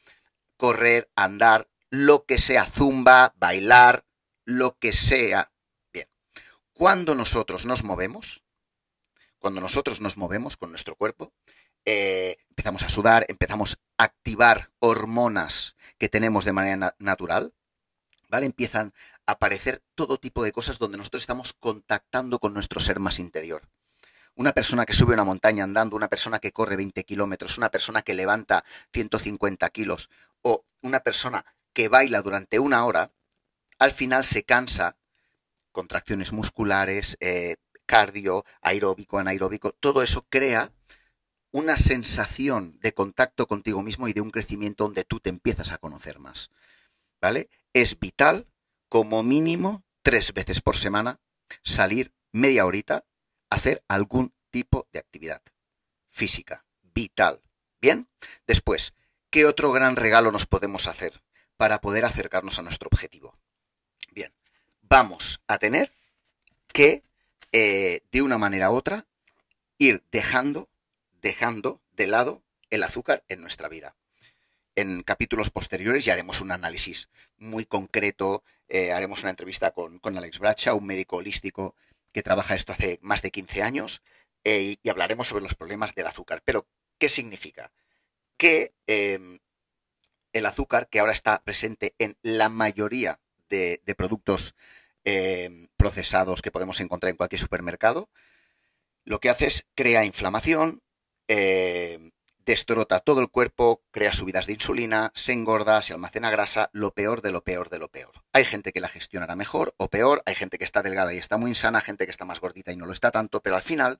correr, 0.57 1.09
andar, 1.15 1.69
lo 1.89 2.25
que 2.25 2.37
sea, 2.39 2.65
zumba, 2.65 3.33
bailar, 3.37 4.05
lo 4.45 4.77
que 4.77 4.93
sea. 4.93 5.51
Bien, 5.91 6.07
cuando 6.73 7.15
nosotros 7.15 7.65
nos 7.65 7.83
movemos, 7.83 8.43
cuando 9.39 9.61
nosotros 9.61 10.01
nos 10.01 10.17
movemos 10.17 10.57
con 10.57 10.69
nuestro 10.71 10.95
cuerpo, 10.95 11.33
eh, 11.85 12.37
empezamos 12.49 12.83
a 12.83 12.89
sudar, 12.89 13.25
empezamos 13.27 13.77
a 13.97 14.05
activar 14.05 14.71
hormonas 14.79 15.75
que 15.97 16.09
tenemos 16.09 16.45
de 16.45 16.53
manera 16.53 16.95
natural, 16.99 17.53
¿vale? 18.29 18.45
Empiezan 18.45 18.93
aparecer 19.25 19.81
todo 19.95 20.17
tipo 20.17 20.43
de 20.43 20.51
cosas 20.51 20.79
donde 20.79 20.97
nosotros 20.97 21.23
estamos 21.23 21.53
contactando 21.53 22.39
con 22.39 22.53
nuestro 22.53 22.79
ser 22.79 22.99
más 22.99 23.19
interior. 23.19 23.69
Una 24.35 24.51
persona 24.51 24.85
que 24.85 24.93
sube 24.93 25.13
una 25.13 25.23
montaña 25.23 25.63
andando, 25.63 25.95
una 25.95 26.07
persona 26.07 26.39
que 26.39 26.51
corre 26.51 26.75
20 26.75 27.03
kilómetros, 27.03 27.57
una 27.57 27.69
persona 27.69 28.01
que 28.01 28.15
levanta 28.15 28.65
150 28.91 29.69
kilos 29.69 30.09
o 30.41 30.65
una 30.81 31.01
persona 31.01 31.45
que 31.71 31.87
baila 31.87 32.21
durante 32.21 32.59
una 32.59 32.85
hora, 32.85 33.11
al 33.79 33.91
final 33.91 34.25
se 34.25 34.43
cansa, 34.43 34.97
contracciones 35.71 36.31
musculares, 36.33 37.17
eh, 37.19 37.57
cardio, 37.85 38.43
aeróbico, 38.61 39.19
anaeróbico, 39.19 39.71
todo 39.73 40.01
eso 40.01 40.25
crea 40.29 40.71
una 41.51 41.77
sensación 41.77 42.79
de 42.79 42.93
contacto 42.93 43.47
contigo 43.47 43.83
mismo 43.83 44.07
y 44.07 44.13
de 44.13 44.21
un 44.21 44.31
crecimiento 44.31 44.85
donde 44.85 45.03
tú 45.03 45.19
te 45.19 45.29
empiezas 45.29 45.71
a 45.71 45.77
conocer 45.77 46.17
más. 46.17 46.49
¿Vale? 47.21 47.49
Es 47.73 47.99
vital 47.99 48.47
como 48.93 49.23
mínimo 49.23 49.83
tres 50.03 50.35
veces 50.35 50.61
por 50.61 50.77
semana, 50.77 51.19
salir 51.63 52.13
media 52.31 52.63
horita, 52.63 53.05
hacer 53.49 53.83
algún 53.87 54.35
tipo 54.51 54.87
de 54.93 54.99
actividad 54.99 55.41
física, 56.11 56.63
vital. 56.93 57.41
Bien, 57.81 58.07
después, 58.45 58.93
¿qué 59.31 59.47
otro 59.47 59.71
gran 59.71 59.95
regalo 59.95 60.31
nos 60.31 60.45
podemos 60.45 60.85
hacer 60.85 61.23
para 61.57 61.81
poder 61.81 62.05
acercarnos 62.05 62.59
a 62.59 62.61
nuestro 62.61 62.87
objetivo? 62.87 63.35
Bien, 64.11 64.31
vamos 64.81 65.41
a 65.47 65.57
tener 65.57 65.91
que, 66.67 67.03
eh, 67.51 68.01
de 68.11 68.21
una 68.21 68.37
manera 68.37 68.69
u 68.69 68.75
otra, 68.75 69.07
ir 69.79 70.03
dejando, 70.11 70.69
dejando 71.19 71.81
de 71.93 72.05
lado 72.05 72.43
el 72.69 72.83
azúcar 72.83 73.23
en 73.27 73.41
nuestra 73.41 73.69
vida 73.69 73.95
en 74.75 75.03
capítulos 75.03 75.49
posteriores 75.49 76.05
ya 76.05 76.13
haremos 76.13 76.41
un 76.41 76.51
análisis 76.51 77.09
muy 77.43 77.65
concreto, 77.65 78.43
eh, 78.67 78.91
haremos 78.91 79.21
una 79.21 79.29
entrevista 79.29 79.71
con, 79.71 79.99
Alex 80.03 80.39
Bracha, 80.39 80.73
un 80.73 80.85
médico 80.85 81.17
holístico 81.17 81.75
que 82.11 82.23
trabaja 82.23 82.55
esto 82.55 82.73
hace 82.73 82.99
más 83.01 83.21
de 83.21 83.31
15 83.31 83.63
años, 83.63 84.01
eh, 84.43 84.77
y 84.81 84.89
hablaremos 84.89 85.27
sobre 85.27 85.43
los 85.43 85.55
problemas 85.55 85.95
del 85.95 86.07
azúcar. 86.07 86.41
Pero, 86.45 86.67
¿qué 86.97 87.09
significa? 87.09 87.71
Que 88.37 88.73
em, 88.87 89.39
el 90.33 90.45
azúcar, 90.45 90.89
que 90.89 90.99
ahora 90.99 91.13
está 91.13 91.43
presente 91.43 91.95
en 91.99 92.17
la 92.23 92.49
mayoría 92.49 93.19
de, 93.49 93.81
productos 93.95 94.55
em, 95.03 95.67
procesados 95.77 96.41
que 96.41 96.51
podemos 96.51 96.79
encontrar 96.79 97.11
en 97.11 97.17
cualquier 97.17 97.39
supermercado, 97.39 98.09
lo 99.05 99.19
que 99.19 99.29
hace 99.29 99.47
es 99.47 99.67
crea 99.75 100.05
inflamación, 100.05 100.81
em, 101.27 102.11
destrota 102.45 102.99
todo 102.99 103.21
el 103.21 103.29
cuerpo, 103.29 103.83
crea 103.91 104.13
subidas 104.13 104.47
de 104.47 104.53
insulina, 104.53 105.11
se 105.15 105.33
engorda, 105.33 105.81
se 105.81 105.93
almacena 105.93 106.29
grasa, 106.29 106.69
lo 106.73 106.93
peor 106.93 107.21
de 107.21 107.31
lo 107.31 107.43
peor 107.43 107.69
de 107.69 107.79
lo 107.79 107.89
peor. 107.89 108.23
Hay 108.33 108.45
gente 108.45 108.71
que 108.71 108.81
la 108.81 108.89
gestionará 108.89 109.35
mejor 109.35 109.73
o 109.77 109.89
peor, 109.89 110.21
hay 110.25 110.35
gente 110.35 110.57
que 110.57 110.63
está 110.63 110.81
delgada 110.81 111.13
y 111.13 111.17
está 111.17 111.37
muy 111.37 111.51
insana, 111.51 111.81
gente 111.81 112.05
que 112.05 112.11
está 112.11 112.25
más 112.25 112.39
gordita 112.39 112.71
y 112.71 112.75
no 112.75 112.85
lo 112.85 112.93
está 112.93 113.11
tanto, 113.11 113.41
pero 113.41 113.55
al 113.55 113.61
final, 113.61 113.99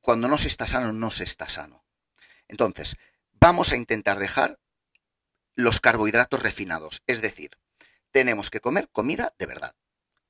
cuando 0.00 0.28
no 0.28 0.38
se 0.38 0.48
está 0.48 0.66
sano, 0.66 0.92
no 0.92 1.10
se 1.10 1.24
está 1.24 1.48
sano. 1.48 1.84
Entonces, 2.48 2.96
vamos 3.32 3.72
a 3.72 3.76
intentar 3.76 4.18
dejar 4.18 4.58
los 5.54 5.80
carbohidratos 5.80 6.42
refinados, 6.42 7.02
es 7.06 7.22
decir, 7.22 7.50
tenemos 8.10 8.50
que 8.50 8.60
comer 8.60 8.88
comida 8.90 9.34
de 9.38 9.46
verdad. 9.46 9.74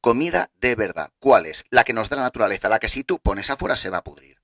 Comida 0.00 0.50
de 0.54 0.74
verdad. 0.76 1.12
¿Cuál 1.18 1.46
es? 1.46 1.64
La 1.70 1.84
que 1.84 1.92
nos 1.92 2.08
da 2.08 2.16
la 2.16 2.22
naturaleza, 2.22 2.68
la 2.68 2.78
que 2.78 2.88
si 2.88 3.02
tú 3.02 3.18
pones 3.18 3.50
afuera 3.50 3.76
se 3.76 3.90
va 3.90 3.98
a 3.98 4.04
pudrir. 4.04 4.35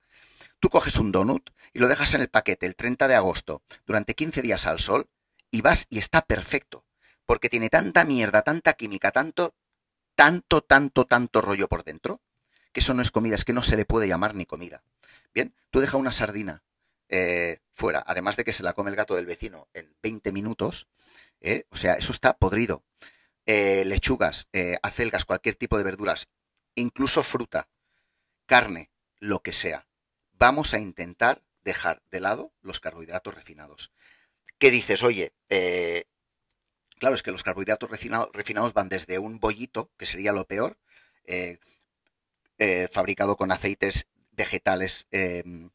Tú 0.63 0.69
coges 0.69 0.95
un 0.95 1.11
donut 1.11 1.49
y 1.73 1.79
lo 1.79 1.89
dejas 1.89 2.13
en 2.13 2.21
el 2.21 2.29
paquete 2.29 2.65
el 2.65 2.77
30 2.77 3.09
de 3.09 3.15
agosto 3.15 3.63
durante 3.85 4.13
15 4.13 4.41
días 4.41 4.65
al 4.65 4.79
sol 4.79 5.09
y 5.51 5.59
vas 5.59 5.87
y 5.89 5.97
está 5.97 6.21
perfecto. 6.21 6.85
Porque 7.25 7.49
tiene 7.49 7.67
tanta 7.67 8.05
mierda, 8.05 8.43
tanta 8.43 8.71
química, 8.71 9.11
tanto, 9.11 9.57
tanto, 10.15 10.61
tanto, 10.61 11.03
tanto 11.03 11.41
rollo 11.41 11.67
por 11.67 11.83
dentro, 11.83 12.21
que 12.71 12.79
eso 12.79 12.93
no 12.93 13.01
es 13.01 13.11
comida, 13.11 13.35
es 13.35 13.43
que 13.43 13.51
no 13.51 13.61
se 13.61 13.75
le 13.75 13.83
puede 13.83 14.07
llamar 14.07 14.35
ni 14.35 14.45
comida. 14.45 14.85
Bien, 15.33 15.53
tú 15.69 15.81
dejas 15.81 15.95
una 15.95 16.13
sardina 16.13 16.63
eh, 17.09 17.59
fuera, 17.73 18.01
además 18.07 18.37
de 18.37 18.45
que 18.45 18.53
se 18.53 18.63
la 18.63 18.71
come 18.71 18.89
el 18.89 18.95
gato 18.95 19.15
del 19.15 19.25
vecino 19.25 19.67
en 19.73 19.93
20 20.01 20.31
minutos, 20.31 20.87
eh, 21.41 21.65
o 21.71 21.75
sea, 21.75 21.95
eso 21.95 22.13
está 22.13 22.37
podrido. 22.37 22.85
Eh, 23.45 23.83
lechugas, 23.83 24.47
acelgas, 24.81 25.25
cualquier 25.25 25.55
tipo 25.55 25.77
de 25.77 25.83
verduras, 25.83 26.29
incluso 26.75 27.21
fruta, 27.21 27.67
carne, 28.45 28.91
lo 29.19 29.41
que 29.41 29.51
sea 29.51 29.87
vamos 30.43 30.73
a 30.73 30.77
intentar 30.77 31.41
dejar 31.63 32.03
de 32.11 32.19
lado 32.19 32.51
los 32.61 32.81
carbohidratos 32.81 33.33
refinados. 33.33 33.93
¿Qué 34.57 34.71
dices? 34.71 35.01
Oye, 35.01 35.31
eh, 35.47 36.03
claro, 36.99 37.15
es 37.15 37.23
que 37.23 37.31
los 37.31 37.43
carbohidratos 37.43 37.89
refinados 37.89 38.73
van 38.73 38.89
desde 38.89 39.19
un 39.19 39.39
bollito, 39.39 39.89
que 39.97 40.05
sería 40.05 40.33
lo 40.33 40.43
peor, 40.43 40.77
eh, 41.23 41.59
eh, 42.57 42.89
fabricado 42.91 43.37
con 43.37 43.53
aceites 43.53 44.07
vegetales 44.33 45.07
em, 45.11 45.69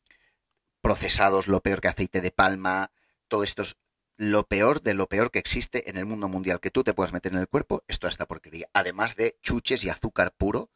procesados, 0.83 1.47
lo 1.47 1.63
peor 1.63 1.81
que 1.81 1.89
aceite 1.89 2.21
de 2.21 2.31
palma, 2.31 2.93
todo 3.29 3.45
esto 3.45 3.63
es 3.63 3.79
lo 4.19 4.49
peor 4.49 4.83
de 4.83 4.93
lo 4.93 5.09
peor 5.09 5.31
que 5.31 5.39
existe 5.39 5.89
en 5.89 5.97
el 5.97 6.05
mundo 6.05 6.29
mundial 6.29 6.61
que 6.61 6.71
tú 6.71 6.85
te 6.85 6.93
puedas 6.93 7.15
meter 7.15 7.33
en 7.33 7.39
el 7.39 7.49
cuerpo, 7.49 7.85
esto 7.89 8.07
es 8.07 8.13
esta 8.13 8.27
porquería. 8.27 8.69
Además 8.75 9.17
de 9.17 9.39
chuches 9.41 9.83
y 9.85 9.89
azúcar 9.89 10.35
puro, 10.37 10.71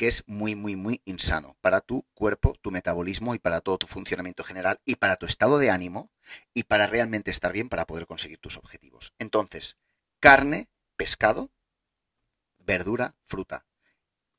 que 0.00 0.06
es 0.06 0.24
muy, 0.26 0.54
muy, 0.54 0.76
muy 0.76 1.02
insano 1.04 1.58
para 1.60 1.82
tu 1.82 2.06
cuerpo, 2.14 2.54
tu 2.62 2.70
metabolismo 2.70 3.34
y 3.34 3.38
para 3.38 3.60
todo 3.60 3.76
tu 3.76 3.86
funcionamiento 3.86 4.44
general 4.44 4.80
y 4.86 4.94
para 4.94 5.16
tu 5.16 5.26
estado 5.26 5.58
de 5.58 5.68
ánimo 5.68 6.10
y 6.54 6.62
para 6.62 6.86
realmente 6.86 7.30
estar 7.30 7.52
bien 7.52 7.68
para 7.68 7.86
poder 7.86 8.06
conseguir 8.06 8.38
tus 8.38 8.56
objetivos. 8.56 9.12
Entonces, 9.18 9.76
carne, 10.18 10.70
pescado, 10.96 11.50
verdura, 12.60 13.14
fruta 13.26 13.66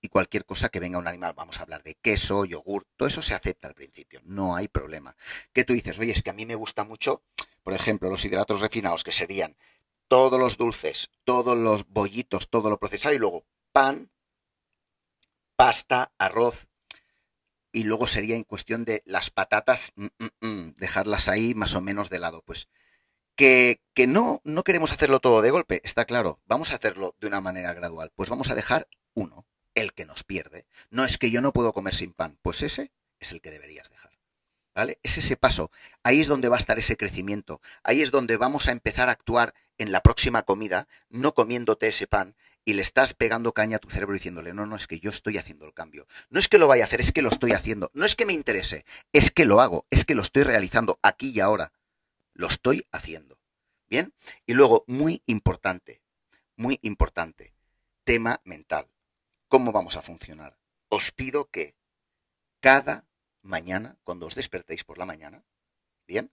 y 0.02 0.10
cualquier 0.10 0.46
cosa 0.46 0.70
que 0.70 0.80
venga 0.80 0.98
un 0.98 1.08
animal. 1.08 1.34
Vamos 1.36 1.60
a 1.60 1.62
hablar 1.62 1.84
de 1.84 1.94
queso, 1.94 2.44
yogur, 2.44 2.88
todo 2.98 3.08
eso 3.08 3.22
se 3.22 3.36
acepta 3.36 3.68
al 3.68 3.76
principio, 3.76 4.20
no 4.24 4.56
hay 4.56 4.68
problema. 4.68 5.16
Que 5.54 5.64
tú 5.64 5.74
dices, 5.74 6.00
oye, 6.00 6.12
es 6.12 6.24
que 6.24 6.32
a 6.32 6.34
mí 6.34 6.48
me 6.48 6.56
gusta 6.56 6.86
mucho, 6.86 7.22
por 7.62 7.76
ejemplo, 7.76 8.10
los 8.10 8.26
hidratos 8.26 8.62
refinados, 8.62 9.04
que 9.04 9.12
serían 9.12 9.56
todos 10.08 10.40
los 10.40 10.58
dulces, 10.58 11.12
todos 11.24 11.56
los 11.56 11.88
bollitos, 11.88 12.50
todo 12.50 12.72
lo 12.72 12.80
procesado 12.80 13.14
y 13.14 13.20
luego 13.20 13.46
pan, 13.72 14.10
pasta, 15.62 16.12
arroz, 16.18 16.68
y 17.72 17.84
luego 17.84 18.08
sería 18.08 18.36
en 18.36 18.44
cuestión 18.44 18.84
de 18.84 19.04
las 19.06 19.30
patatas, 19.30 19.92
mm, 19.96 20.08
mm, 20.18 20.48
mm, 20.48 20.74
dejarlas 20.78 21.28
ahí 21.28 21.54
más 21.54 21.76
o 21.76 21.82
menos 21.82 22.10
de 22.10 22.18
lado. 22.18 22.42
Pues 22.42 22.68
que, 23.36 23.80
que, 23.94 24.08
no, 24.08 24.42
no 24.44 24.64
queremos 24.64 24.92
hacerlo 24.92 25.20
todo 25.20 25.44
de 25.44 25.52
golpe, 25.52 25.80
está 25.84 26.06
claro, 26.06 26.40
vamos 26.48 26.72
a 26.72 26.78
hacerlo 26.78 27.16
de 27.20 27.28
una 27.28 27.42
manera 27.42 27.76
gradual. 27.76 28.12
Pues 28.16 28.28
vamos 28.28 28.50
a 28.50 28.56
dejar 28.56 28.88
uno, 29.14 29.46
el 29.76 29.94
que 29.94 30.06
nos 30.06 30.24
pierde. 30.24 30.66
No 30.90 31.06
es 31.06 31.20
que 31.20 31.30
yo 31.30 31.42
no 31.42 31.54
puedo 31.54 31.74
comer 31.74 31.94
sin 31.94 32.14
pan, 32.14 32.40
pues 32.42 32.64
ese 32.64 32.92
es 33.20 33.32
el 33.32 33.40
que 33.40 33.52
deberías 33.52 33.88
dejar. 33.88 34.18
¿Vale? 34.74 35.00
Es 35.04 35.20
ese 35.20 35.38
paso. 35.38 35.70
Ahí 36.02 36.22
es 36.22 36.28
donde 36.28 36.50
va 36.50 36.56
a 36.56 36.58
estar 36.58 36.80
ese 36.80 36.98
crecimiento. 36.98 37.62
Ahí 37.84 38.02
es 38.02 38.10
donde 38.10 38.36
vamos 38.36 38.68
a 38.68 38.72
empezar 38.72 39.10
a 39.10 39.12
actuar 39.12 39.54
en 39.78 39.92
la 39.92 40.02
próxima 40.02 40.42
comida, 40.42 40.88
no 41.10 41.36
comiéndote 41.36 41.88
ese 41.88 42.08
pan 42.08 42.36
y 42.64 42.74
le 42.74 42.82
estás 42.82 43.14
pegando 43.14 43.54
caña 43.54 43.78
a 43.78 43.80
tu 43.80 43.90
cerebro 43.90 44.14
diciéndole, 44.14 44.54
no, 44.54 44.66
no, 44.66 44.76
es 44.76 44.88
que 44.88 45.00
yo 45.00 45.10
estoy 45.10 45.38
haciendo 45.38 45.66
el 45.66 45.74
cambio. 45.74 46.08
No 46.30 46.40
es 46.40 46.48
que 46.48 46.58
lo 46.58 46.68
vaya 46.68 46.84
a 46.84 46.86
hacer, 46.86 47.02
es 47.02 47.12
que 47.12 47.22
lo 47.22 47.30
estoy 47.30 47.52
haciendo. 47.54 47.90
No 47.94 48.06
es 48.06 48.16
que 48.16 48.26
me 48.26 48.34
interese, 48.34 48.86
es 49.12 49.32
que 49.32 49.46
lo 49.46 49.62
hago, 49.62 49.86
es 49.90 50.06
que 50.06 50.16
lo 50.16 50.22
estoy 50.22 50.44
realizando 50.44 51.00
aquí 51.02 51.32
y 51.32 51.40
ahora. 51.40 51.74
Lo 52.34 52.48
estoy 52.48 52.86
haciendo. 52.92 53.40
¿Bien? 53.90 54.14
Y 54.46 54.54
luego, 54.54 54.86
muy 54.88 55.22
importante, 55.26 56.02
muy 56.56 56.80
importante, 56.82 57.54
tema 58.04 58.40
mental. 58.46 58.88
¿Cómo 59.50 59.74
vamos 59.74 59.98
a 59.98 60.02
funcionar? 60.02 60.58
Os 60.88 61.12
pido 61.12 61.50
que 61.50 61.76
cada 62.62 63.06
mañana, 63.42 63.98
cuando 64.04 64.28
os 64.28 64.36
despertéis 64.36 64.86
por 64.86 64.98
la 64.98 65.06
mañana, 65.06 65.44
¿bien? 66.08 66.32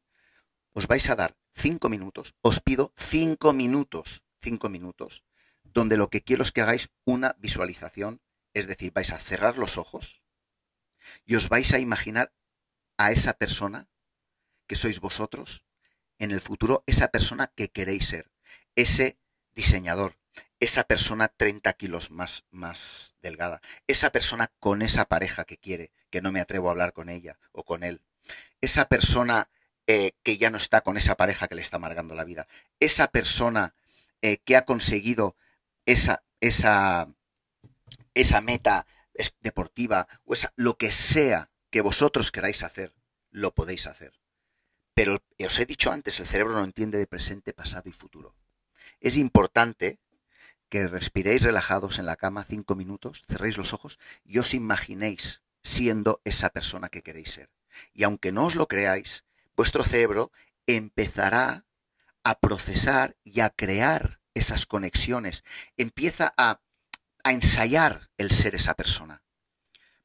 Os 0.72 0.86
vais 0.86 1.08
a 1.10 1.16
dar 1.16 1.36
cinco 1.54 1.88
minutos, 1.88 2.34
os 2.42 2.60
pido 2.60 2.92
cinco 2.96 3.52
minutos, 3.52 4.22
cinco 4.40 4.68
minutos 4.68 5.24
donde 5.72 5.96
lo 5.96 6.10
que 6.10 6.22
quiero 6.22 6.42
es 6.42 6.52
que 6.52 6.62
hagáis 6.62 6.88
una 7.04 7.36
visualización, 7.38 8.20
es 8.54 8.66
decir, 8.66 8.92
vais 8.92 9.12
a 9.12 9.18
cerrar 9.18 9.58
los 9.58 9.76
ojos 9.76 10.22
y 11.24 11.36
os 11.36 11.48
vais 11.48 11.72
a 11.72 11.78
imaginar 11.78 12.32
a 12.96 13.12
esa 13.12 13.34
persona 13.34 13.88
que 14.66 14.76
sois 14.76 15.00
vosotros 15.00 15.64
en 16.18 16.30
el 16.30 16.40
futuro, 16.40 16.82
esa 16.86 17.08
persona 17.08 17.52
que 17.54 17.68
queréis 17.68 18.08
ser, 18.08 18.30
ese 18.74 19.18
diseñador, 19.54 20.16
esa 20.60 20.84
persona 20.84 21.28
30 21.28 21.72
kilos 21.74 22.10
más, 22.10 22.44
más 22.50 23.16
delgada, 23.22 23.60
esa 23.86 24.10
persona 24.10 24.50
con 24.58 24.82
esa 24.82 25.04
pareja 25.04 25.44
que 25.44 25.58
quiere, 25.58 25.92
que 26.10 26.20
no 26.20 26.32
me 26.32 26.40
atrevo 26.40 26.68
a 26.68 26.72
hablar 26.72 26.92
con 26.92 27.08
ella 27.08 27.38
o 27.52 27.64
con 27.64 27.84
él, 27.84 28.02
esa 28.60 28.86
persona 28.86 29.48
eh, 29.86 30.12
que 30.22 30.36
ya 30.36 30.50
no 30.50 30.58
está 30.58 30.80
con 30.80 30.96
esa 30.96 31.14
pareja 31.14 31.48
que 31.48 31.54
le 31.54 31.62
está 31.62 31.76
amargando 31.76 32.14
la 32.14 32.24
vida, 32.24 32.48
esa 32.80 33.08
persona 33.08 33.74
eh, 34.20 34.38
que 34.38 34.56
ha 34.56 34.64
conseguido 34.64 35.36
esa, 35.88 36.22
esa, 36.40 37.08
esa 38.12 38.40
meta 38.42 38.86
deportiva 39.40 40.06
o 40.26 40.34
esa, 40.34 40.52
lo 40.54 40.76
que 40.76 40.92
sea 40.92 41.50
que 41.70 41.80
vosotros 41.80 42.30
queráis 42.30 42.62
hacer, 42.62 42.94
lo 43.30 43.54
podéis 43.54 43.86
hacer. 43.86 44.12
Pero 44.92 45.22
os 45.38 45.58
he 45.58 45.64
dicho 45.64 45.90
antes, 45.90 46.20
el 46.20 46.26
cerebro 46.26 46.52
no 46.52 46.64
entiende 46.64 46.98
de 46.98 47.06
presente, 47.06 47.54
pasado 47.54 47.88
y 47.88 47.92
futuro. 47.92 48.36
Es 49.00 49.16
importante 49.16 49.98
que 50.68 50.86
respiréis 50.86 51.42
relajados 51.42 51.98
en 51.98 52.04
la 52.04 52.16
cama 52.16 52.44
cinco 52.44 52.74
minutos, 52.74 53.22
cerréis 53.26 53.56
los 53.56 53.72
ojos 53.72 53.98
y 54.24 54.38
os 54.38 54.52
imaginéis 54.52 55.40
siendo 55.62 56.20
esa 56.24 56.50
persona 56.50 56.90
que 56.90 57.02
queréis 57.02 57.30
ser. 57.30 57.50
Y 57.94 58.04
aunque 58.04 58.30
no 58.30 58.44
os 58.44 58.56
lo 58.56 58.68
creáis, 58.68 59.24
vuestro 59.56 59.84
cerebro 59.84 60.32
empezará 60.66 61.64
a 62.24 62.38
procesar 62.40 63.16
y 63.24 63.40
a 63.40 63.48
crear 63.48 64.17
esas 64.38 64.66
conexiones, 64.66 65.44
empieza 65.76 66.32
a, 66.36 66.60
ensayar 67.24 68.08
el 68.16 68.30
ser 68.30 68.54
esa 68.54 68.72
persona. 68.74 69.22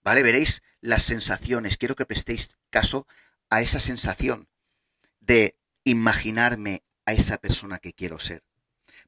¿Vale? 0.03 0.23
Veréis 0.23 0.61
las 0.81 1.03
sensaciones. 1.03 1.77
Quiero 1.77 1.95
que 1.95 2.05
prestéis 2.05 2.57
caso 2.69 3.07
a 3.49 3.61
esa 3.61 3.79
sensación 3.79 4.49
de 5.21 5.57
imaginarme 5.85 6.83
a 7.05 7.13
esa 7.13 7.37
persona 7.37 7.79
que 7.79 7.93
quiero 7.93 8.19
ser. 8.19 8.43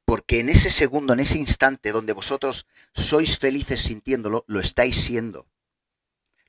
Porque 0.06 0.40
en 0.40 0.48
ese 0.48 0.70
segundo, 0.70 1.12
en 1.12 1.20
ese 1.20 1.36
instante 1.36 1.92
donde 1.92 2.14
vosotros 2.14 2.66
sois 2.94 3.38
felices 3.38 3.82
sintiéndolo, 3.82 4.44
lo 4.46 4.60
estáis 4.60 4.96
siendo. 4.96 5.50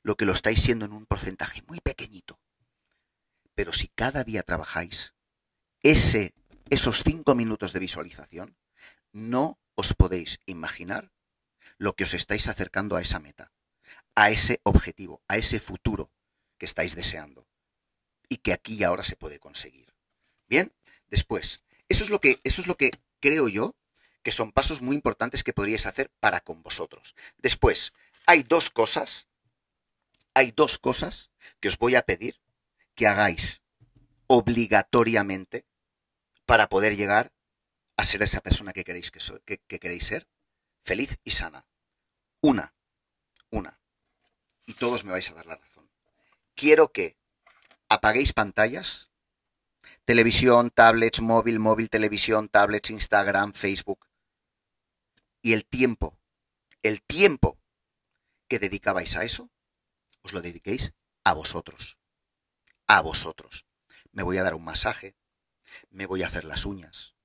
Lo 0.02 0.16
que 0.16 0.24
lo 0.24 0.32
estáis 0.32 0.62
siendo 0.62 0.86
en 0.86 0.92
un 0.92 1.06
porcentaje 1.06 1.62
muy 1.66 1.80
pequeñito. 1.80 2.40
Pero 3.54 3.72
si 3.72 3.88
cada 3.88 4.24
día 4.24 4.42
trabajáis 4.42 5.14
ese, 5.82 6.34
esos 6.70 7.02
cinco 7.02 7.34
minutos 7.34 7.72
de 7.72 7.80
visualización, 7.80 8.56
no 9.12 9.58
os 9.74 9.94
podéis 9.94 10.40
imaginar 10.46 11.12
lo 11.78 11.94
que 11.94 12.04
os 12.04 12.14
estáis 12.14 12.48
acercando 12.48 12.96
a 12.96 13.02
esa 13.02 13.20
meta, 13.20 13.52
a 14.14 14.30
ese 14.30 14.60
objetivo, 14.64 15.22
a 15.28 15.36
ese 15.36 15.60
futuro 15.60 16.10
que 16.58 16.66
estáis 16.66 16.94
deseando 16.94 17.46
y 18.28 18.38
que 18.38 18.52
aquí 18.52 18.74
y 18.74 18.84
ahora 18.84 19.04
se 19.04 19.16
puede 19.16 19.38
conseguir. 19.38 19.94
Bien, 20.48 20.72
después, 21.08 21.62
eso 21.88 22.04
es 22.04 22.10
lo 22.10 22.20
que, 22.20 22.40
eso 22.44 22.60
es 22.60 22.66
lo 22.66 22.76
que 22.76 22.90
creo 23.20 23.48
yo 23.48 23.76
que 24.22 24.32
son 24.32 24.52
pasos 24.52 24.82
muy 24.82 24.96
importantes 24.96 25.44
que 25.44 25.52
podríais 25.52 25.86
hacer 25.86 26.10
para 26.20 26.40
con 26.40 26.62
vosotros. 26.62 27.14
Después, 27.38 27.92
hay 28.26 28.42
dos 28.42 28.68
cosas, 28.70 29.28
hay 30.34 30.50
dos 30.50 30.78
cosas 30.78 31.30
que 31.60 31.68
os 31.68 31.78
voy 31.78 31.94
a 31.94 32.02
pedir 32.02 32.40
que 32.94 33.06
hagáis 33.06 33.62
obligatoriamente 34.26 35.64
para 36.44 36.68
poder 36.68 36.96
llegar 36.96 37.32
a 37.98 38.04
ser 38.04 38.22
esa 38.22 38.40
persona 38.40 38.72
que 38.72 38.84
queréis, 38.84 39.10
que, 39.10 39.58
queréis 39.58 40.04
ser, 40.06 40.28
feliz 40.84 41.18
y 41.24 41.32
sana. 41.32 41.66
Una, 42.40 42.72
una. 43.50 43.80
Y 44.66 44.74
todos 44.74 45.04
me 45.04 45.10
vais 45.10 45.28
a 45.28 45.34
dar 45.34 45.46
la 45.46 45.56
razón. 45.56 45.90
Quiero 46.54 46.92
que 46.92 47.18
apaguéis 47.88 48.32
pantallas, 48.32 49.10
televisión, 50.04 50.70
tablets, 50.70 51.20
móvil, 51.20 51.58
móvil, 51.58 51.90
televisión, 51.90 52.48
tablets, 52.48 52.90
Instagram, 52.90 53.52
Facebook, 53.52 54.06
y 55.42 55.52
el 55.54 55.66
tiempo, 55.66 56.20
el 56.84 57.02
tiempo 57.02 57.58
que 58.46 58.60
dedicabais 58.60 59.16
a 59.16 59.24
eso, 59.24 59.50
os 60.22 60.32
lo 60.32 60.40
dediquéis 60.40 60.92
a 61.24 61.34
vosotros, 61.34 61.98
a 62.86 63.00
vosotros. 63.00 63.66
Me 64.12 64.22
voy 64.22 64.38
a 64.38 64.44
dar 64.44 64.54
un 64.54 64.64
masaje, 64.64 65.16
me 65.90 66.06
voy 66.06 66.22
a 66.22 66.28
hacer 66.28 66.44
las 66.44 66.64
uñas, 66.64 67.17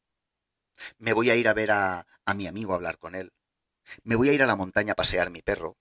me 0.98 1.14
voy 1.14 1.30
a 1.30 1.36
ir 1.36 1.48
a 1.48 1.54
ver 1.54 1.72
a, 1.72 2.08
a 2.26 2.34
mi 2.34 2.48
amigo 2.48 2.74
a 2.74 2.76
hablar 2.76 2.98
con 2.98 3.16
él, 3.16 3.34
me 4.04 4.16
voy 4.16 4.30
a 4.30 4.34
ir 4.34 4.44
a 4.44 4.48
la 4.48 4.56
montaña 4.56 4.94
a 4.94 4.96
pasear 4.96 5.30
mi 5.30 5.42
perro, 5.42 5.78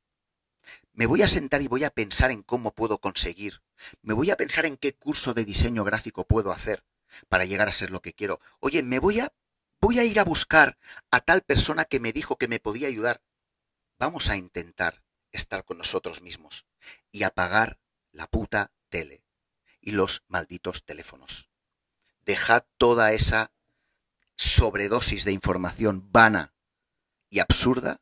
me 0.93 1.07
voy 1.07 1.23
a 1.23 1.29
sentar 1.29 1.63
y 1.63 1.69
voy 1.69 1.85
a 1.85 1.91
pensar 1.91 2.31
en 2.31 2.43
cómo 2.43 2.75
puedo 2.75 2.99
conseguir, 2.99 3.63
me 4.03 4.15
voy 4.15 4.31
a 4.31 4.37
pensar 4.37 4.67
en 4.67 4.77
qué 4.77 4.95
curso 4.95 5.35
de 5.35 5.45
diseño 5.45 5.85
gráfico 5.85 6.27
puedo 6.27 6.53
hacer 6.53 6.85
para 7.29 7.45
llegar 7.45 7.69
a 7.69 7.73
ser 7.73 7.91
lo 7.91 8.01
que 8.01 8.15
quiero. 8.15 8.41
Oye, 8.61 8.83
me 8.83 8.99
voy 8.99 9.21
a 9.21 9.33
voy 9.81 9.99
a 9.99 10.05
ir 10.05 10.21
a 10.21 10.25
buscar 10.25 10.79
a 11.11 11.21
tal 11.21 11.43
persona 11.43 11.85
que 11.85 12.01
me 12.01 12.13
dijo 12.13 12.37
que 12.37 12.49
me 12.49 12.61
podía 12.61 12.89
ayudar. 12.89 13.23
Vamos 13.99 14.31
a 14.31 14.37
intentar 14.37 15.03
estar 15.33 15.65
con 15.65 15.79
nosotros 15.79 16.23
mismos 16.23 16.67
y 17.11 17.25
apagar 17.25 17.81
la 18.13 18.27
puta 18.27 18.73
tele 18.89 19.25
y 19.81 19.93
los 19.93 20.23
malditos 20.29 20.85
teléfonos. 20.85 21.51
Dejad 22.25 22.65
toda 22.79 23.13
esa 23.13 23.53
sobredosis 24.43 25.25
de 25.25 25.31
información 25.31 26.11
vana 26.11 26.53
y 27.31 27.39
absurda 27.39 28.01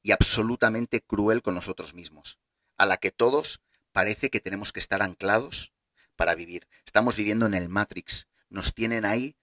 y 0.00 0.12
absolutamente 0.12 1.02
cruel 1.02 1.42
con 1.42 1.54
nosotros 1.54 1.92
mismos, 1.92 2.38
a 2.78 2.86
la 2.86 2.96
que 2.96 3.10
todos 3.10 3.60
parece 3.92 4.30
que 4.30 4.40
tenemos 4.40 4.72
que 4.72 4.80
estar 4.80 5.02
anclados 5.02 5.74
para 6.16 6.34
vivir. 6.34 6.68
Estamos 6.86 7.16
viviendo 7.16 7.44
en 7.44 7.52
el 7.52 7.68
Matrix, 7.68 8.28
nos 8.48 8.72
tienen 8.74 9.04
ahí 9.04 9.36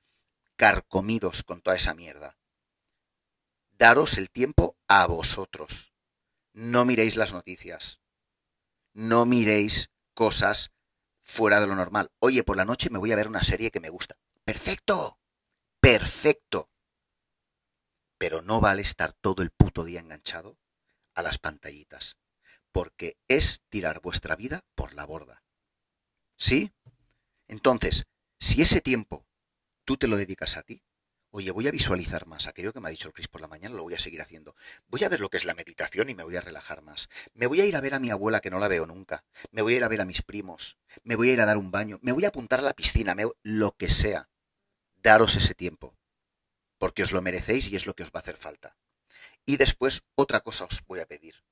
carcomidos 0.55 1.43
con 1.43 1.61
toda 1.61 1.75
esa 1.75 1.93
mierda. 1.93 2.39
Daros 3.77 4.17
el 4.17 4.31
tiempo 4.31 4.77
a 4.87 5.05
vosotros. 5.05 5.93
No 6.53 6.85
miréis 6.85 7.17
las 7.17 7.33
noticias. 7.33 7.99
No 8.93 9.27
miréis 9.27 9.91
cosas 10.15 10.71
fuera 11.21 11.61
de 11.61 11.67
lo 11.67 11.75
normal. 11.75 12.11
Oye, 12.17 12.43
por 12.43 12.57
la 12.57 12.65
noche 12.65 12.89
me 12.89 12.97
voy 12.97 13.11
a 13.11 13.15
ver 13.15 13.27
una 13.27 13.43
serie 13.43 13.69
que 13.69 13.79
me 13.79 13.89
gusta. 13.89 14.17
Perfecto. 14.43 15.18
Perfecto. 15.81 16.69
Pero 18.17 18.41
no 18.41 18.59
vale 18.59 18.81
estar 18.81 19.13
todo 19.13 19.41
el 19.41 19.51
puto 19.51 19.83
día 19.83 20.01
enganchado 20.01 20.57
a 21.13 21.21
las 21.21 21.37
pantallitas, 21.37 22.17
porque 22.71 23.17
es 23.27 23.61
tirar 23.69 24.01
vuestra 24.01 24.35
vida 24.35 24.65
por 24.75 24.93
la 24.93 25.05
borda. 25.05 25.43
¿Sí? 26.37 26.71
Entonces, 27.47 28.05
si 28.39 28.61
ese 28.61 28.81
tiempo 28.81 29.25
tú 29.85 29.97
te 29.97 30.07
lo 30.07 30.17
dedicas 30.17 30.55
a 30.55 30.61
ti. 30.61 30.83
Oye, 31.31 31.49
voy 31.49 31.67
a 31.67 31.71
visualizar 31.71 32.27
más. 32.27 32.45
Aquello 32.45 32.73
que 32.73 32.79
me 32.79 32.89
ha 32.89 32.91
dicho 32.91 33.07
el 33.07 33.13
Cris 33.13 33.27
por 33.27 33.41
la 33.41 33.47
mañana 33.47 33.75
lo 33.75 33.83
voy 33.83 33.95
a 33.95 33.99
seguir 33.99 34.21
haciendo. 34.21 34.55
Voy 34.87 35.03
a 35.03 35.09
ver 35.09 35.19
lo 35.19 35.29
que 35.29 35.37
es 35.37 35.45
la 35.45 35.55
meditación 35.55 36.09
y 36.09 36.15
me 36.15 36.23
voy 36.23 36.35
a 36.35 36.41
relajar 36.41 36.81
más. 36.83 37.09
Me 37.33 37.47
voy 37.47 37.61
a 37.61 37.65
ir 37.65 37.75
a 37.75 37.81
ver 37.81 37.95
a 37.95 37.99
mi 37.99 38.11
abuela 38.11 38.39
que 38.39 38.51
no 38.51 38.59
la 38.59 38.67
veo 38.67 38.85
nunca. 38.85 39.23
Me 39.49 39.61
voy 39.61 39.73
a 39.73 39.77
ir 39.77 39.83
a 39.83 39.87
ver 39.87 40.01
a 40.01 40.05
mis 40.05 40.21
primos. 40.21 40.77
Me 41.03 41.15
voy 41.15 41.29
a 41.29 41.33
ir 41.33 41.41
a 41.41 41.47
dar 41.47 41.57
un 41.57 41.71
baño. 41.71 41.97
Me 42.01 42.11
voy 42.11 42.25
a 42.25 42.27
apuntar 42.27 42.59
a 42.59 42.63
la 42.63 42.73
piscina. 42.73 43.15
Lo 43.41 43.71
que 43.77 43.89
sea. 43.89 44.29
Daros 45.01 45.35
ese 45.35 45.53
tiempo. 45.53 45.95
Porque 46.77 47.03
os 47.03 47.11
lo 47.11 47.21
merecéis 47.21 47.69
y 47.69 47.75
es 47.75 47.85
lo 47.85 47.95
que 47.95 48.03
os 48.03 48.09
va 48.09 48.19
a 48.19 48.21
hacer 48.21 48.37
falta. 48.37 48.77
Y 49.45 49.57
después 49.57 50.03
otra 50.15 50.41
cosa 50.41 50.65
os 50.65 50.83
voy 50.87 50.99
a 50.99 51.05
pedir. 51.05 51.43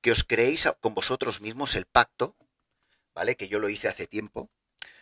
Que 0.00 0.12
os 0.12 0.24
creéis 0.24 0.68
con 0.80 0.94
vosotros 0.94 1.40
mismos 1.40 1.74
el 1.74 1.86
pacto, 1.86 2.36
¿vale? 3.14 3.36
Que 3.36 3.48
yo 3.48 3.58
lo 3.58 3.68
hice 3.68 3.88
hace 3.88 4.06
tiempo, 4.06 4.50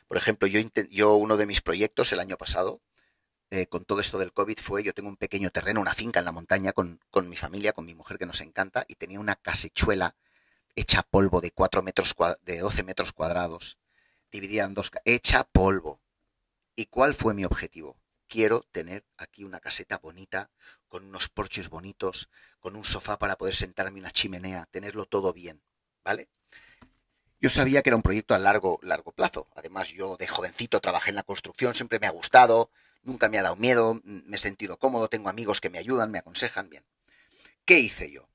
por 0.09 0.17
ejemplo, 0.17 0.49
yo, 0.49 0.61
yo 0.90 1.14
uno 1.17 1.37
de 1.37 1.47
mis 1.47 1.61
proyectos 1.61 2.12
el 2.12 2.20
año 2.20 2.38
pasado, 2.38 2.81
eh, 3.51 3.66
con 3.66 3.85
todo 3.85 4.01
esto 4.01 4.18
del 4.18 4.33
COVID, 4.33 4.59
fue, 4.59 4.83
yo 4.83 4.94
tengo 4.94 5.11
un 5.11 5.18
pequeño 5.18 5.51
terreno, 5.51 5.83
una 5.83 5.94
finca 5.94 6.18
en 6.18 6.25
la 6.25 6.33
montaña 6.33 6.72
con, 6.72 7.01
con 7.11 7.29
mi 7.29 7.37
familia, 7.37 7.75
con 7.75 7.85
mi 7.85 7.94
mujer 7.94 8.18
que 8.18 8.27
nos 8.27 8.40
encanta, 8.40 8.87
y 8.88 8.94
tenía 8.94 9.20
una 9.20 9.37
casechuela 9.37 10.16
hecha 10.75 11.03
polvo 11.03 11.42
de 11.42 11.51
4 11.51 11.83
metros, 11.83 12.14
de 12.42 12.59
12 12.59 12.83
metros 12.85 13.12
cuadrados, 13.12 13.79
dividida 14.33 14.64
en 14.64 14.75
dos, 14.75 14.90
hecha 15.05 15.44
polvo. 15.44 16.01
¿Y 16.79 16.87
cuál 16.87 17.12
fue 17.12 17.35
mi 17.35 17.45
objetivo? 17.45 17.99
Quiero 18.29 18.62
tener 18.71 19.05
aquí 19.17 19.43
una 19.43 19.59
caseta 19.59 19.99
bonita, 19.99 20.49
con 20.87 21.05
unos 21.05 21.29
porches 21.29 21.71
bonitos, 21.71 22.31
con 22.61 22.77
un 22.77 22.85
sofá 22.85 23.19
para 23.19 23.35
poder 23.37 23.53
sentarme 23.53 23.99
en 23.99 24.05
una 24.05 24.12
chimenea, 24.12 24.69
tenerlo 24.71 25.05
todo 25.05 25.33
bien, 25.33 25.61
¿vale? 26.05 26.29
Yo 27.41 27.51
sabía 27.51 27.83
que 27.83 27.91
era 27.91 27.97
un 27.97 28.05
proyecto 28.05 28.33
a 28.33 28.38
largo, 28.38 28.79
largo 28.83 29.11
plazo. 29.11 29.49
Además, 29.57 29.88
yo 29.88 30.17
de 30.19 30.29
jovencito 30.29 30.79
trabajé 30.79 31.11
en 31.11 31.17
la 31.17 31.25
construcción, 31.25 31.75
siempre 31.75 31.99
me 31.99 32.07
ha 32.07 32.11
gustado, 32.11 32.71
nunca 33.03 33.29
me 33.29 33.41
ha 33.41 33.43
dado 33.43 33.57
miedo, 33.57 34.01
me 34.05 34.37
he 34.37 34.38
sentido 34.38 34.79
cómodo, 34.79 35.09
tengo 35.09 35.31
amigos 35.31 35.61
que 35.61 35.71
me 35.71 35.79
ayudan, 35.79 36.12
me 36.12 36.21
aconsejan, 36.21 36.71
bien. 36.71 36.85
¿Qué 37.64 37.81
hice 37.81 38.12
yo? 38.12 38.31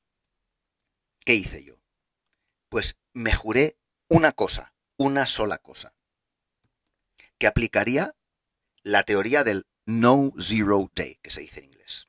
¿Qué 1.23 1.33
hice 1.33 1.63
yo? 1.63 1.77
Pues 2.67 2.97
me 3.13 3.33
juré 3.33 3.77
una 4.09 4.33
cosa, 4.33 4.73
una 4.97 5.27
sola 5.27 5.59
cosa, 5.59 5.93
que 7.37 7.47
aplicaría 7.47 8.13
la 8.83 9.03
teoría 9.03 9.43
del 9.43 9.65
no 9.85 10.33
zero 10.37 10.91
day, 10.93 11.17
que 11.21 11.31
se 11.31 11.41
dice 11.41 11.59
en 11.59 11.65
inglés. 11.65 12.07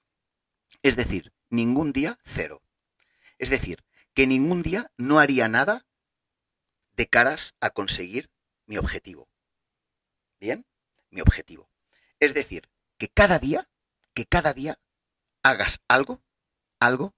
Es 0.82 0.96
decir, 0.96 1.32
ningún 1.50 1.92
día 1.92 2.18
cero. 2.24 2.62
Es 3.38 3.50
decir, 3.50 3.84
que 4.12 4.26
ningún 4.26 4.62
día 4.62 4.92
no 4.96 5.18
haría 5.18 5.48
nada 5.48 5.87
de 6.96 7.08
caras 7.08 7.54
a 7.60 7.70
conseguir 7.70 8.30
mi 8.66 8.76
objetivo. 8.76 9.28
¿Bien? 10.40 10.66
Mi 11.10 11.20
objetivo. 11.20 11.70
Es 12.20 12.34
decir, 12.34 12.70
que 12.98 13.08
cada 13.08 13.38
día, 13.38 13.68
que 14.14 14.26
cada 14.26 14.52
día 14.52 14.78
hagas 15.42 15.80
algo, 15.88 16.22
algo 16.80 17.14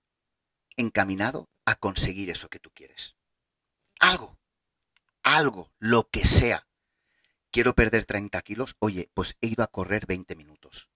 encaminado 0.77 1.49
a 1.65 1.75
conseguir 1.77 2.31
eso 2.31 2.49
que 2.49 2.59
tú 2.59 2.71
quieres. 2.71 3.17
Algo, 3.99 4.39
algo, 5.23 5.73
lo 5.79 6.09
que 6.09 6.25
sea. 6.25 6.66
Quiero 7.51 7.75
perder 7.75 8.05
30 8.05 8.41
kilos, 8.43 8.77
oye, 8.79 9.11
pues 9.15 9.37
he 9.41 9.47
ido 9.49 9.65
a 9.65 9.69
correr 9.69 10.07
20 10.07 10.37
minutos. 10.37 10.91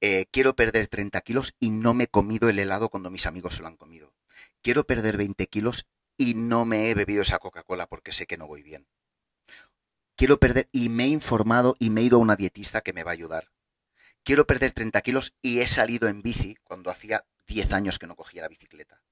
Eh, 0.00 0.26
quiero 0.32 0.56
perder 0.56 0.88
30 0.88 1.20
kilos 1.20 1.54
y 1.60 1.70
no 1.70 1.94
me 1.94 2.04
he 2.04 2.08
comido 2.08 2.48
el 2.48 2.58
helado 2.58 2.88
cuando 2.88 3.10
mis 3.10 3.26
amigos 3.26 3.54
se 3.54 3.62
lo 3.62 3.68
han 3.68 3.76
comido. 3.76 4.12
Quiero 4.60 4.84
perder 4.84 5.16
20 5.16 5.46
kilos 5.46 5.86
y 6.16 6.34
no 6.34 6.64
me 6.64 6.90
he 6.90 6.94
bebido 6.94 7.22
esa 7.22 7.38
Coca-Cola 7.38 7.86
porque 7.86 8.12
sé 8.12 8.26
que 8.26 8.36
no 8.36 8.48
voy 8.48 8.62
bien. 8.62 8.88
Quiero 10.16 10.38
perder 10.38 10.68
y 10.72 10.88
me 10.88 11.04
he 11.04 11.08
informado 11.08 11.76
y 11.78 11.90
me 11.90 12.00
he 12.00 12.04
ido 12.04 12.16
a 12.16 12.20
una 12.20 12.36
dietista 12.36 12.80
que 12.80 12.92
me 12.92 13.04
va 13.04 13.12
a 13.12 13.14
ayudar. 13.14 13.52
Quiero 14.24 14.46
perder 14.46 14.72
30 14.72 15.00
kilos 15.02 15.34
y 15.40 15.60
he 15.60 15.66
salido 15.66 16.08
en 16.08 16.22
bici 16.22 16.56
cuando 16.64 16.90
hacía 16.90 17.24
10 17.46 17.72
años 17.72 17.98
que 17.98 18.06
no 18.06 18.16
cogía 18.16 18.42
la 18.42 18.48
bicicleta. 18.48 19.02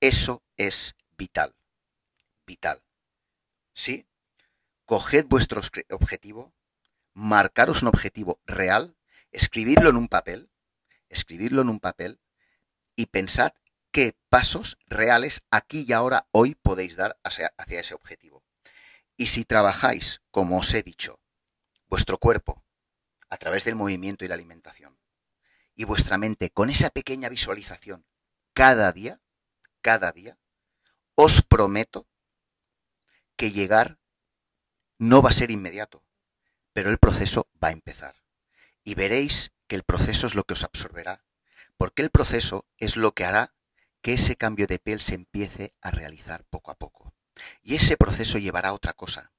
Eso 0.00 0.42
es 0.56 0.96
vital. 1.16 1.54
Vital. 2.46 2.82
¿Sí? 3.72 4.06
Coged 4.86 5.26
vuestro 5.26 5.60
objetivo, 5.90 6.54
marcaros 7.12 7.82
un 7.82 7.88
objetivo 7.88 8.40
real, 8.46 8.96
escribirlo 9.32 9.90
en 9.90 9.96
un 9.96 10.06
papel, 10.06 10.48
escribirlo 11.08 11.62
en 11.62 11.68
un 11.68 11.80
papel 11.80 12.20
y 12.94 13.06
pensad 13.06 13.52
qué 13.90 14.16
pasos 14.28 14.78
reales 14.86 15.42
aquí 15.50 15.84
y 15.88 15.92
ahora, 15.92 16.28
hoy, 16.30 16.54
podéis 16.54 16.94
dar 16.94 17.18
hacia, 17.24 17.52
ese 17.66 17.94
objetivo. 17.94 18.44
Y 19.16 19.26
si 19.26 19.44
trabajáis, 19.44 20.22
como 20.30 20.58
os 20.58 20.72
he 20.72 20.84
dicho, 20.84 21.18
vuestro 21.88 22.18
cuerpo 22.18 22.64
a 23.28 23.38
través 23.38 23.64
del 23.64 23.74
movimiento 23.74 24.24
y 24.24 24.28
la 24.28 24.34
alimentación, 24.34 25.00
y 25.74 25.82
vuestra 25.82 26.16
mente 26.16 26.50
con 26.50 26.70
esa 26.70 26.90
pequeña 26.90 27.28
visualización 27.28 28.06
cada 28.52 28.92
día, 28.92 29.20
cada 29.80 30.12
día, 30.12 30.38
os 31.16 31.42
prometo 31.42 32.06
que 33.36 33.50
llegar 33.50 33.98
no 34.98 35.22
va 35.22 35.30
a 35.30 35.32
ser 35.32 35.50
inmediato, 35.50 36.02
pero 36.72 36.90
el 36.90 36.98
proceso 36.98 37.48
va 37.62 37.68
a 37.68 37.72
empezar. 37.72 38.16
Y 38.84 38.94
veréis 38.94 39.52
que 39.66 39.76
el 39.76 39.82
proceso 39.82 40.26
es 40.26 40.34
lo 40.34 40.44
que 40.44 40.54
os 40.54 40.64
absorberá, 40.64 41.24
porque 41.76 42.02
el 42.02 42.10
proceso 42.10 42.66
es 42.78 42.96
lo 42.96 43.12
que 43.12 43.24
hará 43.24 43.54
que 44.00 44.14
ese 44.14 44.36
cambio 44.36 44.66
de 44.66 44.78
piel 44.78 45.00
se 45.00 45.14
empiece 45.14 45.74
a 45.80 45.90
realizar 45.90 46.44
poco 46.44 46.70
a 46.70 46.76
poco. 46.76 47.14
Y 47.62 47.74
ese 47.74 47.96
proceso 47.96 48.38
llevará 48.38 48.70
a 48.70 48.74
otra 48.74 48.92
cosa. 48.92 49.32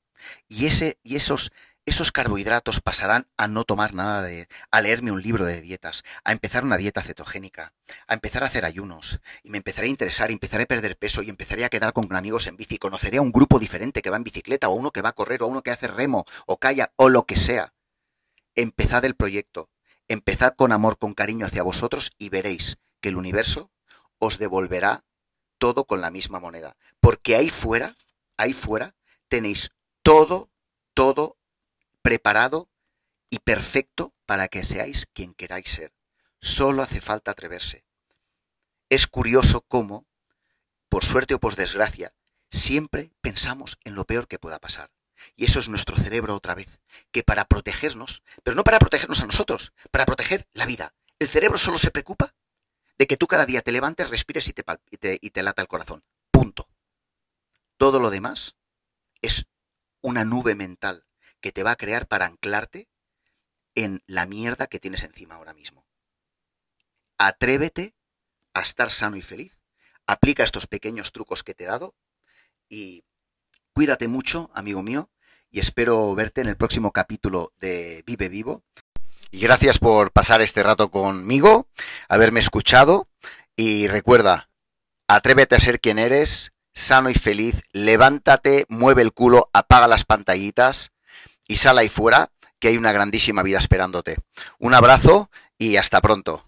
Y, 0.47 0.65
ese, 0.65 0.99
y 1.03 1.15
esos, 1.15 1.51
esos 1.87 2.11
carbohidratos 2.11 2.81
pasarán 2.81 3.27
a 3.37 3.47
no 3.47 3.63
tomar 3.63 3.93
nada 3.93 4.21
de, 4.21 4.49
a 4.71 4.81
leerme 4.81 5.13
un 5.13 5.21
libro 5.21 5.45
de 5.45 5.61
dietas, 5.61 6.03
a 6.25 6.33
empezar 6.33 6.65
una 6.65 6.75
dieta 6.75 7.01
cetogénica, 7.01 7.73
a 8.07 8.13
empezar 8.13 8.43
a 8.43 8.47
hacer 8.47 8.65
ayunos, 8.65 9.21
y 9.41 9.51
me 9.51 9.57
empezaré 9.57 9.87
a 9.87 9.91
interesar, 9.91 10.29
empezaré 10.29 10.63
a 10.63 10.67
perder 10.67 10.97
peso 10.97 11.23
y 11.23 11.29
empezaré 11.29 11.63
a 11.63 11.69
quedar 11.69 11.93
con 11.93 12.13
amigos 12.13 12.47
en 12.47 12.57
bici, 12.57 12.77
conoceré 12.77 13.19
a 13.19 13.21
un 13.21 13.31
grupo 13.31 13.57
diferente 13.57 14.01
que 14.01 14.09
va 14.09 14.17
en 14.17 14.25
bicicleta, 14.25 14.67
o 14.67 14.75
uno 14.75 14.91
que 14.91 15.01
va 15.01 15.09
a 15.09 15.13
correr, 15.13 15.41
o 15.41 15.47
uno 15.47 15.61
que 15.61 15.71
hace 15.71 15.87
remo, 15.87 16.25
o 16.45 16.57
calla, 16.57 16.91
o 16.97 17.07
lo 17.07 17.25
que 17.25 17.37
sea. 17.37 17.73
Empezad 18.53 19.05
el 19.05 19.15
proyecto, 19.15 19.69
empezad 20.09 20.55
con 20.57 20.73
amor, 20.73 20.97
con 20.97 21.13
cariño 21.13 21.45
hacia 21.45 21.63
vosotros 21.63 22.11
y 22.17 22.27
veréis 22.27 22.79
que 22.99 23.09
el 23.09 23.15
universo 23.15 23.71
os 24.19 24.39
devolverá 24.39 25.05
todo 25.57 25.85
con 25.85 26.01
la 26.01 26.11
misma 26.11 26.41
moneda. 26.41 26.75
Porque 26.99 27.37
ahí 27.37 27.49
fuera, 27.49 27.95
ahí 28.35 28.51
fuera, 28.51 28.93
tenéis 29.29 29.71
todo, 30.03 30.49
todo 30.93 31.36
preparado 32.07 32.69
y 33.29 33.39
perfecto 33.39 34.15
para 34.25 34.47
que 34.47 34.63
seáis 34.63 35.07
quien 35.11 35.33
queráis 35.33 35.67
ser. 35.67 35.93
Solo 36.39 36.81
hace 36.81 37.01
falta 37.01 37.31
atreverse. 37.31 37.83
Es 38.87 39.07
curioso 39.07 39.65
cómo, 39.67 40.07
por 40.87 41.03
suerte 41.03 41.33
o 41.33 41.39
por 41.41 41.57
desgracia, 41.57 42.13
siempre 42.49 43.11
pensamos 43.19 43.77
en 43.83 43.95
lo 43.95 44.05
peor 44.05 44.29
que 44.29 44.39
pueda 44.39 44.57
pasar. 44.57 44.89
Y 45.35 45.43
eso 45.43 45.59
es 45.59 45.67
nuestro 45.67 45.97
cerebro 45.97 46.33
otra 46.33 46.55
vez, 46.55 46.69
que 47.11 47.23
para 47.23 47.43
protegernos, 47.43 48.23
pero 48.41 48.55
no 48.55 48.63
para 48.63 48.79
protegernos 48.79 49.19
a 49.19 49.25
nosotros, 49.25 49.73
para 49.91 50.05
proteger 50.05 50.47
la 50.53 50.65
vida. 50.65 50.95
El 51.19 51.27
cerebro 51.27 51.57
solo 51.57 51.77
se 51.77 51.91
preocupa 51.91 52.33
de 52.97 53.05
que 53.05 53.17
tú 53.17 53.27
cada 53.27 53.45
día 53.45 53.61
te 53.61 53.73
levantes, 53.73 54.09
respires 54.09 54.47
y 54.47 54.53
te, 54.53 54.63
y 55.19 55.29
te, 55.31 55.43
lata 55.43 55.61
el 55.61 55.67
corazón. 55.67 56.05
Punto. 56.31 56.69
Todo 57.75 57.99
lo 57.99 58.09
demás 58.11 58.55
es 59.21 59.45
una 59.99 60.23
nube 60.23 60.55
mental 60.55 61.06
que 61.41 61.51
te 61.51 61.63
va 61.63 61.71
a 61.71 61.75
crear 61.75 62.07
para 62.07 62.25
anclarte 62.25 62.87
en 63.75 64.03
la 64.07 64.25
mierda 64.25 64.67
que 64.67 64.79
tienes 64.79 65.03
encima 65.03 65.35
ahora 65.35 65.53
mismo. 65.53 65.85
Atrévete 67.17 67.95
a 68.53 68.61
estar 68.61 68.91
sano 68.91 69.17
y 69.17 69.21
feliz. 69.21 69.57
Aplica 70.07 70.43
estos 70.43 70.67
pequeños 70.67 71.11
trucos 71.11 71.43
que 71.43 71.53
te 71.53 71.65
he 71.65 71.67
dado 71.67 71.95
y 72.69 73.03
cuídate 73.73 74.07
mucho, 74.07 74.49
amigo 74.53 74.81
mío, 74.81 75.11
y 75.51 75.59
espero 75.59 76.13
verte 76.15 76.41
en 76.41 76.47
el 76.47 76.57
próximo 76.57 76.91
capítulo 76.91 77.53
de 77.59 78.03
Vive 78.05 78.29
Vivo. 78.29 78.63
Y 79.29 79.39
gracias 79.39 79.77
por 79.77 80.11
pasar 80.11 80.41
este 80.41 80.63
rato 80.63 80.89
conmigo, 80.89 81.67
haberme 82.07 82.39
escuchado 82.39 83.09
y 83.55 83.87
recuerda, 83.87 84.49
atrévete 85.07 85.55
a 85.55 85.59
ser 85.59 85.79
quien 85.79 85.99
eres, 85.99 86.53
sano 86.73 87.09
y 87.09 87.15
feliz, 87.15 87.61
levántate, 87.73 88.65
mueve 88.69 89.01
el 89.01 89.13
culo, 89.13 89.49
apaga 89.53 89.87
las 89.87 90.05
pantallitas 90.05 90.91
y 91.47 91.55
sal 91.55 91.77
ahí 91.77 91.89
fuera, 91.89 92.31
que 92.59 92.69
hay 92.69 92.77
una 92.77 92.91
grandísima 92.91 93.43
vida 93.43 93.59
esperándote. 93.59 94.17
Un 94.59 94.73
abrazo 94.73 95.29
y 95.57 95.77
hasta 95.77 96.01
pronto. 96.01 96.47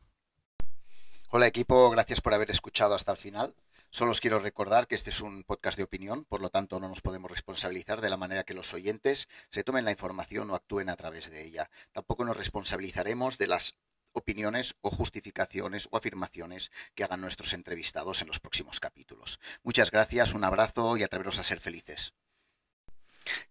Hola 1.29 1.47
equipo, 1.47 1.89
gracias 1.89 2.21
por 2.21 2.33
haber 2.33 2.49
escuchado 2.49 2.95
hasta 2.95 3.11
el 3.11 3.17
final. 3.17 3.53
Solo 3.91 4.11
os 4.11 4.21
quiero 4.21 4.39
recordar 4.39 4.87
que 4.87 4.95
este 4.95 5.09
es 5.09 5.21
un 5.21 5.43
podcast 5.43 5.77
de 5.77 5.83
opinión, 5.83 6.25
por 6.25 6.41
lo 6.41 6.49
tanto 6.49 6.79
no 6.79 6.89
nos 6.89 7.01
podemos 7.01 7.31
responsabilizar 7.31 8.01
de 8.01 8.09
la 8.09 8.17
manera 8.17 8.43
que 8.43 8.53
los 8.53 8.73
oyentes 8.73 9.27
se 9.49 9.63
tomen 9.63 9.85
la 9.85 9.91
información 9.91 10.49
o 10.51 10.55
actúen 10.55 10.89
a 10.89 10.95
través 10.95 11.31
de 11.31 11.43
ella. 11.43 11.69
Tampoco 11.91 12.23
nos 12.23 12.37
responsabilizaremos 12.37 13.39
de 13.39 13.47
las 13.47 13.75
opiniones 14.11 14.75
o 14.81 14.91
justificaciones 14.91 15.87
o 15.91 15.97
afirmaciones 15.97 16.71
que 16.93 17.03
hagan 17.03 17.21
nuestros 17.21 17.53
entrevistados 17.53 18.21
en 18.21 18.27
los 18.27 18.39
próximos 18.39 18.79
capítulos. 18.79 19.39
Muchas 19.63 19.89
gracias, 19.91 20.33
un 20.33 20.43
abrazo 20.43 20.97
y 20.97 21.03
atreveros 21.03 21.39
a 21.39 21.43
ser 21.43 21.59
felices. 21.59 22.13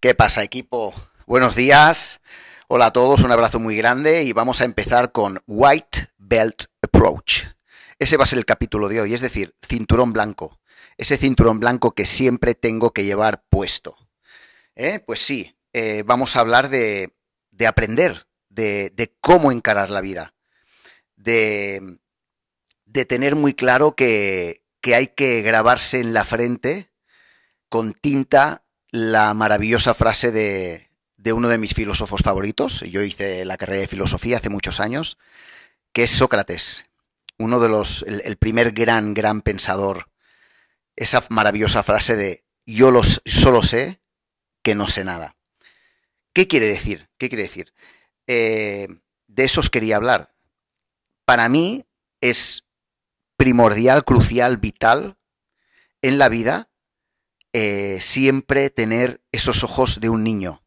¿Qué 0.01 0.15
pasa 0.15 0.43
equipo? 0.43 0.95
Buenos 1.29 1.55
días. 1.55 2.23
Hola 2.69 2.87
a 2.87 2.93
todos, 2.95 3.21
un 3.21 3.31
abrazo 3.31 3.61
muy 3.61 3.77
grande 3.77 4.25
y 4.25 4.33
vamos 4.33 4.63
a 4.63 4.65
empezar 4.65 5.13
con 5.13 5.43
White 5.47 6.09
Belt 6.17 6.65
Approach. 6.81 7.45
Ese 7.99 8.17
va 8.17 8.25
a 8.25 8.27
ser 8.27 8.39
el 8.39 8.47
capítulo 8.47 8.89
de 8.89 9.03
hoy, 9.03 9.13
es 9.13 9.21
decir, 9.21 9.55
cinturón 9.61 10.15
blanco. 10.15 10.59
Ese 10.97 11.19
cinturón 11.19 11.61
blanco 11.61 11.95
que 11.95 12.07
siempre 12.07 12.55
tengo 12.55 12.95
que 12.95 13.05
llevar 13.05 13.45
puesto. 13.51 13.95
¿Eh? 14.75 15.01
Pues 15.07 15.21
sí, 15.21 15.55
eh, 15.75 16.03
vamos 16.07 16.35
a 16.35 16.41
hablar 16.41 16.71
de, 16.71 17.13
aprender, 17.67 18.27
de, 18.49 19.15
cómo 19.21 19.53
encarar 19.53 19.91
la 19.91 20.01
vida, 20.01 20.33
de, 21.15 21.99
tener 23.07 23.37
muy 23.37 23.53
claro 23.53 23.95
que, 23.95 24.63
hay 24.83 25.09
que 25.09 25.43
grabarse 25.43 26.01
en 26.01 26.15
la 26.15 26.25
frente 26.25 26.91
con 27.69 27.93
tinta 27.93 28.65
la 28.91 29.35
maravillosa 29.35 29.93
frase 29.93 30.33
de, 30.33 30.88
de 31.29 31.35
uno 31.35 31.49
de 31.49 31.59
mis 31.59 31.75
filósofos 31.75 32.23
favoritos. 32.23 32.81
Yo 32.81 33.03
hice 33.03 33.45
la 33.45 33.59
carrera 33.59 33.83
de 33.83 33.87
filosofía 33.87 34.39
hace 34.39 34.49
muchos 34.49 34.81
años, 34.81 35.19
que 35.93 36.05
es 36.05 36.11
Sócrates 36.11 36.89
uno 37.39 37.61
de 37.61 37.69
los, 37.69 38.03
el, 38.03 38.37
primer 38.37 38.73
gran, 38.73 39.15
gran 39.15 39.43
pensador, 39.43 40.11
esa 40.97 41.23
maravillosa 41.31 41.83
frase 41.83 42.17
de 42.17 42.45
yo 42.67 42.91
los, 42.91 43.23
solo 43.25 43.63
sé 43.63 44.01
que 44.63 44.75
no 44.75 44.89
sé 44.89 45.05
nada. 45.05 45.37
¿Qué 46.33 46.49
quiere 46.49 46.67
decir? 46.67 47.09
¿Qué 47.17 47.29
quiere 47.29 47.45
decir? 47.45 47.73
Eh, 48.27 48.89
de 49.29 49.45
eso 49.45 49.61
os 49.61 49.71
quería 49.71 49.97
hablar. 49.97 50.35
Para 51.25 51.49
mí 51.49 51.87
es 52.21 52.65
primordial, 53.37 54.05
crucial, 54.05 54.57
vital 54.57 55.17
en 56.03 56.19
la 56.19 56.29
vida 56.29 56.69
eh, 57.53 57.99
siempre 58.01 58.71
tener 58.71 59.21
esos 59.31 59.63
ojos 59.63 60.01
de 60.01 60.09
un 60.09 60.25
niño, 60.25 60.63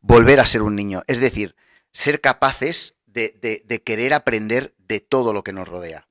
volver 0.00 0.40
a 0.40 0.46
ser 0.46 0.62
un 0.62 0.76
niño, 0.76 1.02
es 1.06 1.20
decir, 1.20 1.56
ser 1.92 2.20
capaces 2.20 2.96
de, 3.06 3.82
querer 3.84 4.14
aprender 4.14 4.74
de 4.78 5.00
todo 5.00 5.32
lo 5.32 5.42
que 5.42 5.52
nos 5.52 5.68
rodea. 5.68 6.08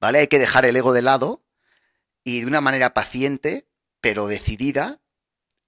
¿Vale? 0.00 0.20
Hay 0.20 0.28
que 0.28 0.38
dejar 0.38 0.64
el 0.66 0.76
ego 0.76 0.92
de 0.92 1.02
lado 1.02 1.44
y 2.22 2.40
de 2.40 2.46
una 2.46 2.60
manera 2.60 2.94
paciente, 2.94 3.66
pero 4.00 4.26
decidida, 4.26 5.00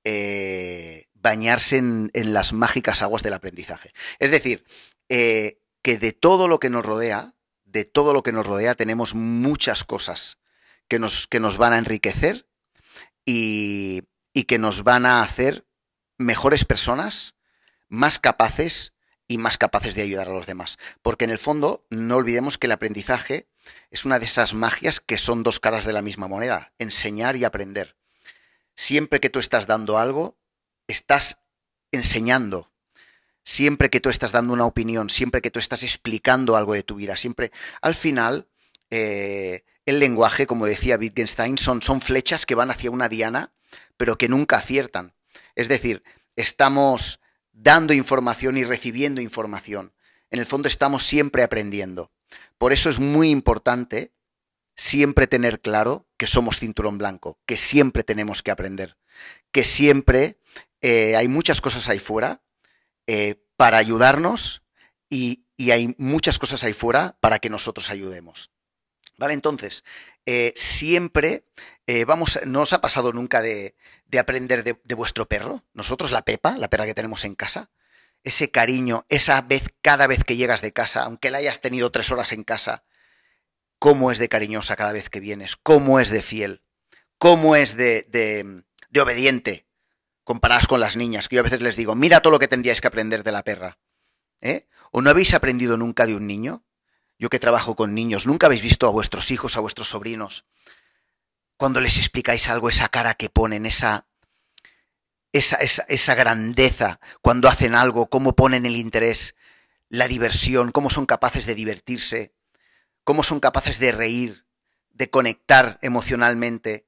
eh, 0.04 1.08
bañarse 1.14 1.78
en, 1.78 2.10
las 2.12 2.52
mágicas 2.52 3.02
aguas 3.02 3.22
del 3.22 3.34
aprendizaje. 3.34 3.92
Es 4.18 4.30
decir, 4.30 4.64
eh, 5.08 5.60
que 5.82 5.98
de 5.98 6.12
todo 6.12 6.46
lo 6.46 6.60
que 6.60 6.70
nos 6.70 6.84
rodea, 6.84 7.34
de 7.64 7.84
todo 7.84 8.12
lo 8.12 8.22
que 8.22 8.32
nos 8.32 8.46
rodea, 8.46 8.74
tenemos 8.74 9.14
muchas 9.14 9.82
cosas 9.82 10.38
que 10.88 10.98
nos, 10.98 11.26
que 11.26 11.40
nos 11.40 11.58
van 11.58 11.72
a 11.72 11.78
enriquecer 11.78 12.48
y 13.24 14.04
que 14.46 14.58
nos 14.58 14.84
van 14.84 15.04
a 15.04 15.22
hacer 15.22 15.65
mejores 16.18 16.64
personas, 16.64 17.34
más 17.88 18.18
capaces 18.18 18.94
y 19.28 19.38
más 19.38 19.58
capaces 19.58 19.94
de 19.94 20.02
ayudar 20.02 20.28
a 20.28 20.32
los 20.32 20.46
demás. 20.46 20.78
Porque 21.02 21.24
en 21.24 21.30
el 21.30 21.38
fondo, 21.38 21.86
no 21.90 22.16
olvidemos 22.16 22.58
que 22.58 22.66
el 22.66 22.72
aprendizaje 22.72 23.48
es 23.90 24.04
una 24.04 24.18
de 24.18 24.26
esas 24.26 24.54
magias 24.54 25.00
que 25.00 25.18
son 25.18 25.42
dos 25.42 25.60
caras 25.60 25.84
de 25.84 25.92
la 25.92 26.02
misma 26.02 26.28
moneda, 26.28 26.72
enseñar 26.78 27.36
y 27.36 27.44
aprender. 27.44 27.96
Siempre 28.74 29.20
que 29.20 29.30
tú 29.30 29.38
estás 29.38 29.66
dando 29.66 29.98
algo, 29.98 30.38
estás 30.86 31.38
enseñando. 31.90 32.70
Siempre 33.44 33.90
que 33.90 34.00
tú 34.00 34.10
estás 34.10 34.32
dando 34.32 34.52
una 34.52 34.66
opinión, 34.66 35.08
siempre 35.08 35.40
que 35.40 35.50
tú 35.50 35.58
estás 35.58 35.82
explicando 35.82 36.56
algo 36.56 36.74
de 36.74 36.82
tu 36.82 36.96
vida, 36.96 37.16
siempre, 37.16 37.52
al 37.80 37.94
final, 37.94 38.48
eh, 38.90 39.64
el 39.86 40.00
lenguaje, 40.00 40.46
como 40.46 40.66
decía 40.66 40.98
Wittgenstein, 40.98 41.56
son, 41.56 41.80
son 41.80 42.00
flechas 42.00 42.44
que 42.44 42.56
van 42.56 42.70
hacia 42.70 42.90
una 42.90 43.08
diana, 43.08 43.52
pero 43.96 44.18
que 44.18 44.28
nunca 44.28 44.56
aciertan. 44.56 45.14
Es 45.56 45.68
decir, 45.68 46.04
estamos 46.36 47.18
dando 47.52 47.94
información 47.94 48.58
y 48.58 48.64
recibiendo 48.64 49.20
información. 49.20 49.92
En 50.30 50.38
el 50.38 50.46
fondo 50.46 50.68
estamos 50.68 51.04
siempre 51.04 51.42
aprendiendo. 51.42 52.12
Por 52.58 52.72
eso 52.72 52.90
es 52.90 52.98
muy 52.98 53.30
importante 53.30 54.12
siempre 54.76 55.26
tener 55.26 55.60
claro 55.60 56.06
que 56.18 56.26
somos 56.26 56.58
cinturón 56.58 56.98
blanco, 56.98 57.38
que 57.46 57.56
siempre 57.56 58.04
tenemos 58.04 58.42
que 58.42 58.50
aprender, 58.50 58.98
que 59.50 59.64
siempre 59.64 60.38
eh, 60.82 61.16
hay 61.16 61.28
muchas 61.28 61.62
cosas 61.62 61.88
ahí 61.88 61.98
fuera 61.98 62.42
eh, 63.06 63.42
para 63.56 63.78
ayudarnos 63.78 64.62
y, 65.08 65.42
hay 65.70 65.94
muchas 65.96 66.38
cosas 66.38 66.64
ahí 66.64 66.74
fuera 66.74 67.16
para 67.20 67.38
que 67.38 67.48
nosotros 67.48 67.88
ayudemos. 67.88 68.50
¿Vale? 69.16 69.32
Entonces, 69.32 69.84
eh, 70.26 70.52
siempre 70.54 71.46
vamos, 72.06 72.38
no 72.44 72.60
os 72.60 72.74
ha 72.74 72.82
pasado 72.82 73.14
nunca 73.14 73.40
de, 73.40 73.74
de 74.06 74.18
aprender 74.18 74.64
de, 74.64 74.94
vuestro 74.94 75.26
perro? 75.26 75.64
Nosotros, 75.74 76.10
la 76.12 76.22
Pepa, 76.22 76.56
la 76.58 76.68
perra 76.68 76.86
que 76.86 76.94
tenemos 76.94 77.24
en 77.24 77.34
casa, 77.34 77.70
ese 78.24 78.50
cariño, 78.50 79.04
esa 79.08 79.40
vez, 79.42 79.74
cada 79.82 80.06
vez 80.06 80.24
que 80.24 80.36
llegas 80.36 80.62
de 80.62 80.72
casa, 80.72 81.04
aunque 81.04 81.30
la 81.30 81.38
hayas 81.38 81.60
tenido 81.60 81.90
tres 81.90 82.10
horas 82.10 82.32
en 82.32 82.44
casa, 82.44 82.84
cómo 83.78 84.10
es 84.10 84.18
de 84.18 84.28
cariñosa 84.28 84.76
cada 84.76 84.92
vez 84.92 85.10
que 85.10 85.20
vienes, 85.20 85.56
cómo 85.56 86.00
es 86.00 86.10
de 86.10 86.22
fiel, 86.22 86.62
cómo 87.18 87.56
es 87.56 87.76
de, 87.76 88.06
de, 88.08 88.64
de 88.90 89.00
obediente, 89.00 89.66
comparadas 90.24 90.66
con 90.66 90.80
las 90.80 90.96
niñas, 90.96 91.28
que 91.28 91.36
yo 91.36 91.40
a 91.40 91.44
veces 91.44 91.62
les 91.62 91.76
digo, 91.76 91.94
mira 91.94 92.20
todo 92.20 92.32
lo 92.32 92.38
que 92.38 92.48
tendríais 92.48 92.80
que 92.80 92.88
aprender 92.88 93.22
de 93.22 93.32
la 93.32 93.44
perra. 93.44 93.78
¿Eh? 94.40 94.66
¿O 94.90 95.00
no 95.00 95.10
habéis 95.10 95.34
aprendido 95.34 95.76
nunca 95.76 96.06
de 96.06 96.16
un 96.16 96.26
niño? 96.26 96.64
Yo 97.18 97.28
que 97.28 97.38
trabajo 97.38 97.76
con 97.76 97.94
niños, 97.94 98.26
nunca 98.26 98.46
habéis 98.46 98.62
visto 98.62 98.86
a 98.86 98.90
vuestros 98.90 99.30
hijos, 99.30 99.56
a 99.56 99.60
vuestros 99.60 99.88
sobrinos, 99.88 100.44
cuando 101.56 101.80
les 101.80 101.98
explicáis 101.98 102.48
algo, 102.48 102.68
esa 102.68 102.88
cara 102.88 103.14
que 103.14 103.30
ponen, 103.30 103.66
esa, 103.66 104.06
esa, 105.32 105.56
esa, 105.56 106.14
grandeza, 106.14 107.00
cuando 107.22 107.48
hacen 107.48 107.74
algo, 107.74 108.08
cómo 108.08 108.34
ponen 108.34 108.66
el 108.66 108.76
interés, 108.76 109.34
la 109.88 110.08
diversión, 110.08 110.72
cómo 110.72 110.90
son 110.90 111.06
capaces 111.06 111.46
de 111.46 111.54
divertirse, 111.54 112.34
cómo 113.04 113.22
son 113.22 113.40
capaces 113.40 113.78
de 113.78 113.92
reír, 113.92 114.46
de 114.90 115.10
conectar 115.10 115.78
emocionalmente, 115.82 116.86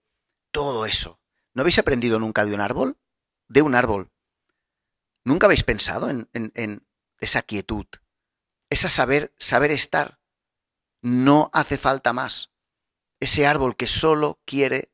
todo 0.51 0.87
eso. 0.87 1.21
¿No 1.55 1.63
habéis 1.63 1.79
aprendido 1.79 2.19
nunca 2.19 2.45
de 2.45 2.55
un 2.55 2.61
árbol? 2.61 2.99
De 3.49 3.63
un 3.63 3.75
árbol. 3.75 4.11
¿Nunca 5.25 5.47
habéis 5.47 5.63
pensado 5.63 6.11
en, 6.11 6.29
en, 6.33 6.53
en 6.55 6.87
esa 7.21 7.43
quietud, 7.43 7.87
esa 8.71 8.89
saber, 8.89 9.35
saber 9.39 9.71
estar? 9.71 10.19
No 11.01 11.51
hace 11.53 11.79
falta 11.79 12.13
más 12.13 12.51
ese 13.21 13.47
árbol 13.47 13.77
que 13.77 13.87
solo 13.87 14.41
quiere 14.45 14.93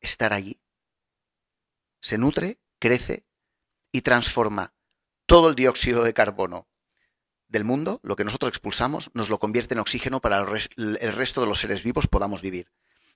estar 0.00 0.32
allí. 0.32 0.60
se 2.00 2.18
nutre, 2.18 2.58
crece 2.78 3.24
y 3.90 4.02
transforma 4.02 4.74
todo 5.24 5.48
el 5.48 5.54
dióxido 5.54 6.04
de 6.04 6.12
carbono 6.12 6.68
del 7.48 7.64
mundo, 7.64 8.00
lo 8.02 8.14
que 8.16 8.24
nosotros 8.24 8.50
expulsamos, 8.50 9.10
nos 9.14 9.30
lo 9.30 9.38
convierte 9.38 9.72
en 9.74 9.80
oxígeno 9.80 10.20
para 10.20 10.40
el, 10.40 10.98
el 11.00 11.12
resto 11.12 11.40
de 11.40 11.46
los 11.46 11.60
seres 11.60 11.82
vivos 11.82 12.06
podamos 12.06 12.42
vivir. 12.42 12.70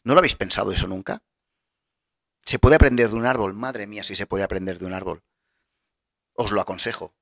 ¿No 0.04 0.14
lo 0.14 0.20
habéis 0.20 0.36
pensado 0.36 0.72
eso 0.72 0.86
nunca? 0.86 1.22
¿Se 2.44 2.58
puede 2.58 2.76
aprender 2.76 3.10
de 3.10 3.16
un 3.16 3.26
árbol? 3.26 3.52
Madre 3.52 3.86
mía, 3.86 4.02
si 4.02 4.16
se 4.16 4.26
puede 4.26 4.44
aprender 4.44 4.78
de 4.78 4.86
un 4.86 4.94
árbol. 4.94 5.22
Os 6.32 6.50
lo 6.50 6.62
aconsejo. 6.62 7.14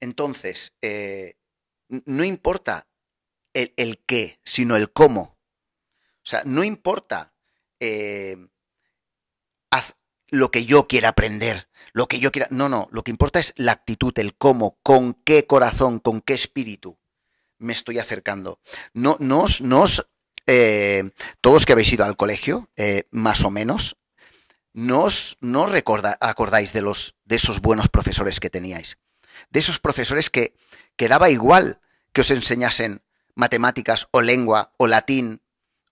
Entonces, 0.00 0.74
eh, 0.80 1.36
no 1.88 2.24
importa 2.24 2.86
el, 3.76 4.02
qué, 4.06 4.40
sino 4.44 4.76
el 4.76 4.92
cómo. 4.92 5.38
O 6.22 6.28
sea, 6.28 6.42
no 6.44 6.64
importa 6.64 7.32
eh, 7.80 8.36
lo 10.28 10.50
que 10.50 10.64
yo 10.64 10.88
quiera 10.88 11.10
aprender, 11.10 11.68
lo 11.92 12.08
que 12.08 12.18
yo 12.18 12.32
quiera. 12.32 12.48
No, 12.50 12.68
no, 12.68 12.88
lo 12.90 13.02
que 13.02 13.10
importa 13.10 13.38
es 13.38 13.52
la 13.56 13.72
actitud, 13.72 14.16
el 14.18 14.36
cómo, 14.36 14.78
con 14.82 15.14
qué 15.14 15.46
corazón, 15.46 16.00
con 16.00 16.20
qué 16.20 16.34
espíritu 16.34 16.98
me 17.58 17.72
estoy 17.72 17.98
acercando. 17.98 18.60
No, 18.92 19.16
no 19.20 19.44
os, 19.44 20.06
eh, 20.46 21.10
todos 21.40 21.64
que 21.64 21.72
habéis 21.72 21.92
ido 21.92 22.04
al 22.04 22.16
colegio, 22.16 22.70
más 23.10 23.44
o 23.44 23.50
menos, 23.50 23.96
no 24.72 25.04
os 25.04 25.38
no 25.40 25.66
acordáis 26.20 26.72
de, 26.72 26.82
los, 26.82 27.14
de 27.24 27.36
esos 27.36 27.60
buenos 27.60 27.88
profesores 27.88 28.40
que 28.40 28.50
teníais 28.50 28.98
de 29.50 29.60
esos 29.60 29.78
profesores 29.78 30.30
que, 30.30 30.54
que 30.96 31.08
daba 31.08 31.30
igual 31.30 31.80
que 32.12 32.22
os 32.22 32.30
enseñasen 32.30 33.02
matemáticas 33.36 34.08
o 34.10 34.20
lengua 34.22 34.74
o 34.78 34.88
latín 34.88 35.42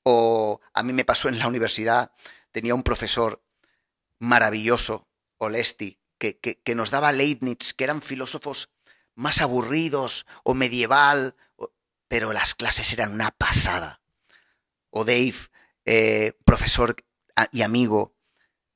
o 0.03 0.61
a 0.73 0.83
mí 0.83 0.93
me 0.93 1.05
pasó 1.05 1.29
en 1.29 1.39
la 1.39 1.47
universidad, 1.47 2.13
tenía 2.51 2.75
un 2.75 2.83
profesor 2.83 3.43
maravilloso, 4.19 5.09
Olesti, 5.39 6.01
que, 6.19 6.39
que, 6.39 6.75
nos 6.75 6.91
daba 6.91 7.13
Leibniz, 7.13 7.75
que 7.75 7.85
eran 7.85 8.03
filósofos 8.03 8.71
más 9.15 9.41
aburridos 9.41 10.27
o 10.43 10.55
medieval, 10.55 11.37
pero 12.09 12.33
las 12.33 12.55
clases 12.55 12.93
eran 12.93 13.13
una 13.13 13.31
pasada. 13.31 14.03
O 14.91 15.05
Dave, 15.05 15.35
eh, 15.85 16.35
profesor 16.45 16.97
y 17.51 17.63
amigo, 17.63 18.15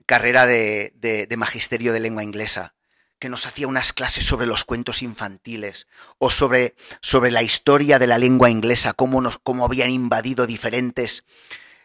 carrera 0.06 0.46
de, 0.46 0.92
de 0.94 1.36
magisterio 1.36 1.92
de 1.92 2.00
lengua 2.00 2.24
inglesa, 2.24 2.74
que 3.18 3.28
nos 3.28 3.46
hacía 3.46 3.66
unas 3.66 3.92
clases 3.92 4.24
sobre 4.24 4.46
los 4.46 4.64
cuentos 4.64 5.02
infantiles 5.02 5.86
o 6.18 6.30
sobre, 6.30 6.74
sobre 7.00 7.30
la 7.30 7.42
historia 7.42 7.98
de 7.98 8.06
la 8.06 8.18
lengua 8.18 8.50
inglesa, 8.50 8.92
cómo, 8.92 9.20
nos, 9.20 9.38
cómo 9.38 9.64
habían 9.64 9.90
invadido 9.90 10.46
diferentes 10.46 11.24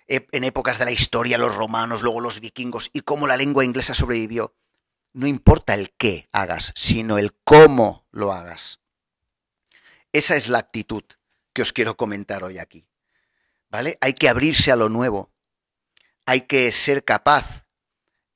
en 0.07 0.43
épocas 0.43 0.79
de 0.79 0.85
la 0.85 0.91
historia 0.91 1.37
los 1.37 1.55
romanos, 1.55 2.01
luego 2.01 2.19
los 2.19 2.39
vikingos 2.39 2.89
y 2.93 3.01
cómo 3.01 3.25
la 3.25 3.37
lengua 3.37 3.65
inglesa 3.65 3.93
sobrevivió. 3.93 4.53
No 5.13 5.27
importa 5.27 5.73
el 5.73 5.91
qué 5.91 6.27
hagas, 6.31 6.71
sino 6.75 7.17
el 7.17 7.33
cómo 7.43 8.05
lo 8.11 8.33
hagas. 8.33 8.79
Esa 10.11 10.35
es 10.35 10.49
la 10.49 10.59
actitud 10.59 11.03
que 11.53 11.61
os 11.61 11.73
quiero 11.73 11.97
comentar 11.97 12.43
hoy 12.43 12.59
aquí. 12.59 12.87
¿Vale? 13.69 13.97
Hay 14.01 14.13
que 14.13 14.29
abrirse 14.29 14.71
a 14.71 14.75
lo 14.75 14.89
nuevo. 14.89 15.31
Hay 16.25 16.41
que 16.41 16.71
ser 16.71 17.03
capaz 17.03 17.65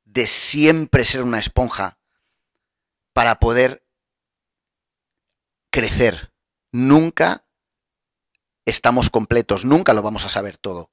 de 0.05 0.25
siempre 0.25 1.05
ser 1.05 1.21
una 1.21 1.39
esponja 1.39 1.97
para 3.17 3.39
poder 3.39 3.83
crecer. 5.71 6.31
Nunca 6.71 7.47
estamos 8.63 9.09
completos, 9.09 9.65
nunca 9.65 9.95
lo 9.95 10.03
vamos 10.03 10.23
a 10.25 10.29
saber 10.29 10.57
todo. 10.57 10.91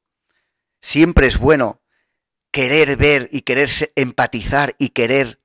Siempre 0.81 1.27
es 1.27 1.37
bueno 1.37 1.83
querer 2.51 2.97
ver 2.97 3.29
y 3.31 3.43
querer 3.43 3.69
empatizar 3.95 4.75
y 4.79 4.89
querer 4.89 5.43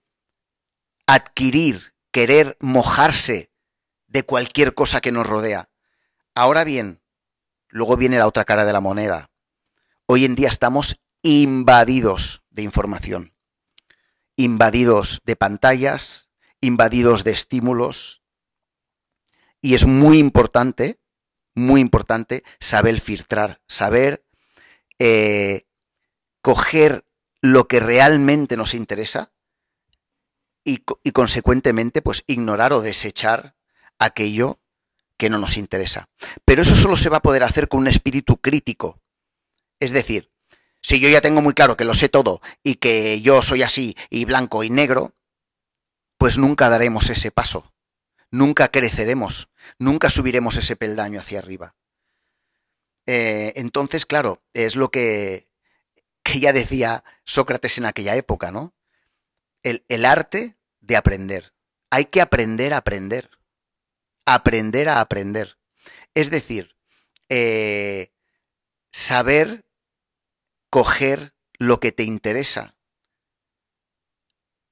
adquirir, 1.06 1.96
querer 2.12 2.56
mojarse 2.62 3.52
de 4.08 4.24
cualquier 4.24 4.74
cosa 4.74 5.02
que 5.02 5.12
nos 5.12 5.28
rodea. 5.28 5.70
Ahora 6.34 6.64
bien, 6.64 7.04
luego 7.68 7.98
viene 7.98 8.20
la 8.20 8.28
otra 8.28 8.46
cara 8.46 8.64
de 8.64 8.72
la 8.72 8.80
moneda. 8.80 9.32
Hoy 10.06 10.24
en 10.24 10.36
día 10.36 10.48
estamos 10.48 11.02
invadidos 11.24 12.42
de 12.52 12.62
información, 12.62 13.36
invadidos 14.38 15.20
de 15.26 15.36
pantallas, 15.36 16.29
invadidos 16.62 17.24
de 17.24 17.32
estímulos. 17.32 18.22
Y 19.62 19.76
es 19.76 19.86
muy 19.86 20.18
importante, 20.18 21.00
muy 21.56 21.82
importante 21.82 22.44
saber 22.60 23.00
filtrar, 23.00 23.62
saber 23.68 24.26
eh, 25.00 25.66
coger 26.42 27.06
lo 27.42 27.68
que 27.68 27.80
realmente 27.80 28.58
nos 28.58 28.74
interesa 28.74 29.32
y, 30.64 30.84
y, 31.04 31.12
consecuentemente 31.12 32.02
pues 32.02 32.24
ignorar 32.28 32.74
o 32.74 32.82
desechar 32.82 33.56
aquello 33.98 34.60
que 35.18 35.30
no 35.30 35.38
nos 35.38 35.58
interesa. 35.58 36.10
Pero 36.46 36.62
eso 36.62 36.76
solo 36.76 36.98
se 36.98 37.10
va 37.10 37.18
a 37.18 37.22
poder 37.22 37.44
hacer 37.44 37.68
con 37.68 37.82
un 37.82 37.88
espíritu 37.88 38.38
crítico. 38.38 39.02
Es 39.80 39.92
decir, 39.92 40.32
si 40.82 41.00
yo 41.00 41.10
ya 41.10 41.22
tengo 41.22 41.42
muy 41.42 41.54
claro 41.54 41.76
que 41.76 41.86
lo 41.86 41.94
sé 41.94 42.10
todo 42.10 42.42
y 42.64 42.76
que 42.76 43.22
yo 43.22 43.42
soy 43.42 43.64
así 43.64 43.96
y 44.10 44.26
blanco 44.26 44.64
y 44.64 44.70
negro, 44.70 45.14
pues 46.20 46.38
nunca 46.38 46.68
daremos 46.68 47.10
ese 47.10 47.32
paso, 47.32 47.74
nunca 48.30 48.68
creceremos, 48.68 49.50
nunca 49.80 50.10
subiremos 50.10 50.58
ese 50.58 50.76
peldaño 50.76 51.22
hacia 51.22 51.40
arriba. 51.40 51.76
Eh, 53.06 53.54
entonces, 53.56 54.06
claro, 54.06 54.44
es 54.54 54.76
lo 54.76 54.92
que, 54.92 55.48
que, 56.22 56.42
ya 56.42 56.52
decía 56.52 57.06
Sócrates 57.24 57.78
en 57.78 57.86
aquella 57.86 58.18
época, 58.18 58.52
¿no? 58.52 58.76
El, 59.64 60.06
arte 60.06 60.58
de 60.82 60.98
aprender. 60.98 61.54
Hay 61.90 62.06
que 62.06 62.22
aprender 62.22 62.74
a 62.74 62.78
aprender. 62.78 63.30
Aprender 64.26 64.90
a 64.90 65.00
aprender. 65.00 65.58
Es 66.16 66.30
decir, 66.30 66.76
eh, 67.30 68.12
saber 68.92 69.66
coger 70.70 71.34
lo 71.58 71.80
que 71.80 71.94
te 71.94 72.04
interesa. 72.04 72.76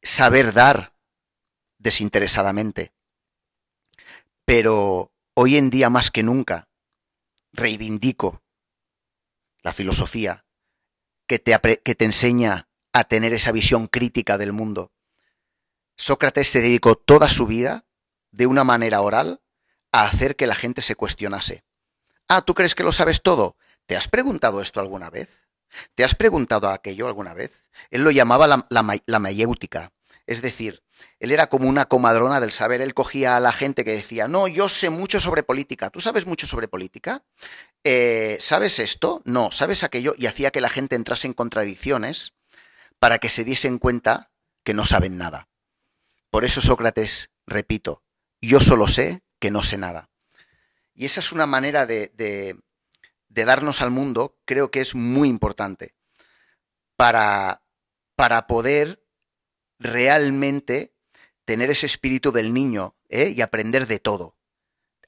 Saber 0.04 0.52
dar 0.52 0.97
desinteresadamente. 1.78 2.94
Pero 4.46 5.12
hoy 5.34 5.58
en 5.58 5.70
día 5.70 5.90
más 5.90 6.12
que 6.12 6.24
nunca 6.24 6.68
reivindico 7.52 8.42
la 9.62 9.74
filosofía 9.74 10.46
que 11.28 11.40
te, 11.40 11.60
que 11.84 11.96
te 11.96 12.06
enseña 12.06 12.68
a 12.94 13.04
tener 13.04 13.34
esa 13.34 13.52
visión 13.52 13.88
crítica 13.88 14.38
del 14.38 14.54
mundo. 14.54 14.92
Sócrates 15.98 16.50
se 16.50 16.62
dedicó 16.62 16.96
toda 16.96 17.28
su 17.28 17.48
vida, 17.48 17.86
de 18.32 18.48
una 18.48 18.64
manera 18.64 19.02
oral, 19.02 19.42
a 19.92 20.06
hacer 20.06 20.36
que 20.36 20.48
la 20.48 20.56
gente 20.56 20.82
se 20.82 20.96
cuestionase. 20.96 21.64
Ah, 22.28 22.42
¿tú 22.42 22.54
crees 22.54 22.76
que 22.76 22.84
lo 22.84 22.92
sabes 22.92 23.22
todo? 23.22 23.58
¿Te 23.86 23.96
has 23.96 24.08
preguntado 24.08 24.62
esto 24.62 24.80
alguna 24.80 25.10
vez? 25.10 25.30
¿Te 25.96 26.04
has 26.04 26.16
preguntado 26.16 26.70
aquello 26.70 27.08
alguna 27.08 27.34
vez? 27.34 27.52
Él 27.90 28.04
lo 28.04 28.12
llamaba 28.12 28.48
la, 28.48 28.68
la 28.70 29.20
mayéutica, 29.20 29.92
es 30.28 30.42
decir, 30.42 30.84
él 31.20 31.32
era 31.32 31.48
como 31.48 31.70
una 31.70 31.86
comadrona 31.86 32.42
del 32.42 32.52
saber. 32.52 32.82
Él 32.82 32.94
cogía 32.94 33.38
a 33.38 33.40
la 33.40 33.54
gente 33.54 33.86
que 33.86 33.94
decía, 33.94 34.28
no, 34.28 34.50
yo 34.50 34.68
sé 34.68 34.90
mucho 34.90 35.22
sobre 35.22 35.42
política. 35.42 35.90
¿Tú 35.90 36.02
sabes 36.02 36.26
mucho 36.26 36.46
sobre 36.46 36.68
política? 36.68 37.24
Eh, 37.86 38.38
¿Sabes 38.42 38.78
esto? 38.80 39.22
No, 39.24 39.52
¿sabes 39.52 39.84
aquello? 39.84 40.14
Y 40.18 40.26
hacía 40.26 40.52
que 40.52 40.60
la 40.60 40.70
gente 40.70 40.98
entrase 40.98 41.28
en 41.28 41.34
contradicciones 41.34 42.34
para 43.00 43.20
que 43.20 43.30
se 43.30 43.46
diesen 43.46 43.80
cuenta 43.80 44.30
que 44.66 44.74
no 44.74 44.86
saben 44.86 45.18
nada. 45.18 45.48
Por 46.30 46.44
eso 46.44 46.60
Sócrates, 46.60 47.32
repito, 47.46 48.04
yo 48.42 48.60
solo 48.60 48.90
sé 48.90 49.24
que 49.40 49.50
no 49.50 49.64
sé 49.64 49.78
nada. 49.78 50.10
Y 50.94 51.06
esa 51.06 51.22
es 51.22 51.32
una 51.32 51.46
manera 51.46 51.86
de, 51.86 52.12
de, 52.16 52.60
de 53.30 53.46
darnos 53.46 53.82
al 53.82 53.92
mundo, 53.92 54.38
creo 54.44 54.72
que 54.72 54.82
es 54.82 54.94
muy 54.94 55.30
importante, 55.30 55.96
para, 56.98 57.64
para 58.16 58.48
poder 58.48 59.07
realmente 59.80 60.94
tener 61.46 61.70
ese 61.70 61.86
espíritu 61.86 62.32
del 62.32 62.54
niño 62.54 62.96
¿eh? 63.10 63.34
y 63.36 63.42
aprender 63.42 63.88
de 63.88 64.00
todo. 64.00 64.36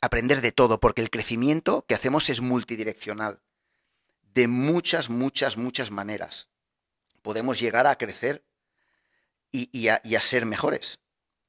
Aprender 0.02 0.42
de 0.42 0.52
todo, 0.52 0.80
porque 0.80 1.02
el 1.02 1.10
crecimiento 1.10 1.86
que 1.86 1.96
hacemos 1.96 2.30
es 2.30 2.42
multidireccional. 2.42 3.42
De 4.34 4.48
muchas, 4.48 5.10
muchas, 5.10 5.58
muchas 5.58 5.92
maneras. 5.92 6.50
Podemos 7.22 7.60
llegar 7.60 7.88
a 7.88 7.98
crecer 7.98 8.46
y, 9.52 9.88
a, 9.90 10.22
ser 10.22 10.46
mejores. 10.46 11.00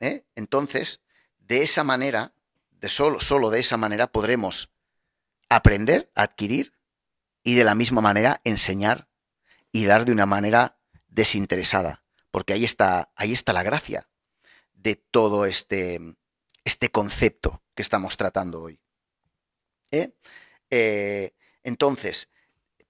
¿eh? 0.01 0.25
Entonces, 0.35 1.01
de 1.39 1.63
esa 1.63 1.85
manera, 1.85 2.35
de 2.71 2.89
solo, 2.89 3.21
solo 3.21 3.51
de 3.51 3.61
esa 3.61 3.77
manera 3.77 4.11
podremos 4.11 4.73
aprender, 5.49 6.11
adquirir 6.15 6.73
y 7.45 7.55
de 7.55 7.65
la 7.65 7.75
misma 7.75 8.01
manera 8.01 8.41
enseñar 8.43 9.09
y 9.71 9.85
dar 9.85 10.05
de 10.05 10.13
una 10.13 10.27
manera 10.27 10.81
desinteresada 11.09 12.03
porque 12.31 12.53
ahí 12.53 12.65
está, 12.65 13.13
ahí 13.17 13.33
está 13.33 13.53
la 13.53 13.63
gracia 13.63 14.09
de 14.73 14.97
todo 14.97 15.45
este, 15.47 16.01
este 16.65 16.91
concepto 16.91 17.63
que 17.75 17.83
estamos 17.83 18.17
tratando 18.17 18.63
hoy. 18.63 18.81
¿Eh? 19.91 20.13
Eh, 20.71 21.35
entonces, 21.63 22.29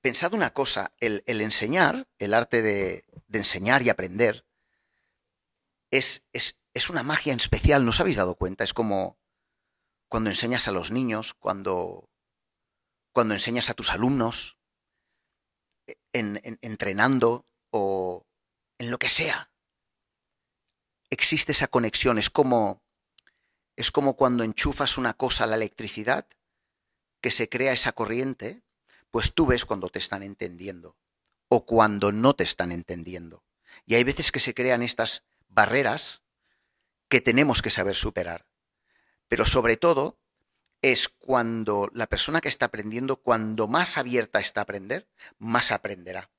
pensad 0.00 0.34
una 0.34 0.52
cosa, 0.52 0.92
el, 1.00 1.22
enseñar, 1.26 2.08
el 2.18 2.34
arte 2.34 2.62
de, 2.62 3.04
enseñar 3.32 3.82
y 3.82 3.90
aprender, 3.90 4.44
es, 5.90 6.24
es, 6.32 6.58
es, 6.74 6.90
una 6.90 7.02
magia 7.02 7.32
en 7.32 7.38
especial, 7.38 7.84
¿no 7.84 7.90
os 7.90 8.00
habéis 8.00 8.16
dado 8.16 8.36
cuenta? 8.36 8.64
Es 8.64 8.74
como 8.74 9.18
cuando 10.08 10.30
enseñas 10.30 10.68
a 10.68 10.72
los 10.72 10.90
niños, 10.90 11.34
cuando, 11.34 12.10
cuando 13.12 13.34
enseñas 13.34 13.70
a 13.70 13.74
tus 13.74 13.90
alumnos, 13.90 14.58
en, 16.12 16.58
entrenando 16.62 17.46
o 17.70 18.26
en 18.80 18.90
lo 18.90 18.98
que 18.98 19.10
sea. 19.10 19.50
Existe 21.10 21.52
esa 21.52 21.68
conexión, 21.68 22.16
es 22.16 22.30
como, 22.30 22.82
es 23.76 23.90
como 23.90 24.16
cuando 24.16 24.42
enchufas 24.42 24.96
una 24.96 25.12
cosa 25.12 25.44
a 25.44 25.46
la 25.46 25.56
electricidad, 25.56 26.26
que 27.20 27.30
se 27.30 27.50
crea 27.50 27.74
esa 27.74 27.92
corriente, 27.92 28.62
pues 29.10 29.34
tú 29.34 29.44
ves 29.44 29.66
cuando 29.66 29.90
te 29.90 29.98
están 29.98 30.22
entendiendo 30.22 30.96
o 31.48 31.66
cuando 31.66 32.10
no 32.10 32.34
te 32.34 32.44
están 32.44 32.72
entendiendo. 32.72 33.44
Y 33.84 33.96
hay 33.96 34.04
veces 34.04 34.32
que 34.32 34.40
se 34.40 34.54
crean 34.54 34.82
estas 34.82 35.24
barreras 35.48 36.22
que 37.10 37.20
tenemos 37.20 37.60
que 37.60 37.70
saber 37.70 37.96
superar. 37.96 38.46
Pero 39.28 39.44
sobre 39.44 39.76
todo 39.76 40.18
es 40.80 41.10
cuando 41.10 41.90
la 41.92 42.06
persona 42.06 42.40
que 42.40 42.48
está 42.48 42.66
aprendiendo, 42.66 43.16
cuando 43.16 43.68
más 43.68 43.98
abierta 43.98 44.40
está 44.40 44.62
a 44.62 44.62
aprender, 44.62 45.06
más 45.38 45.70
aprenderá. 45.70 46.30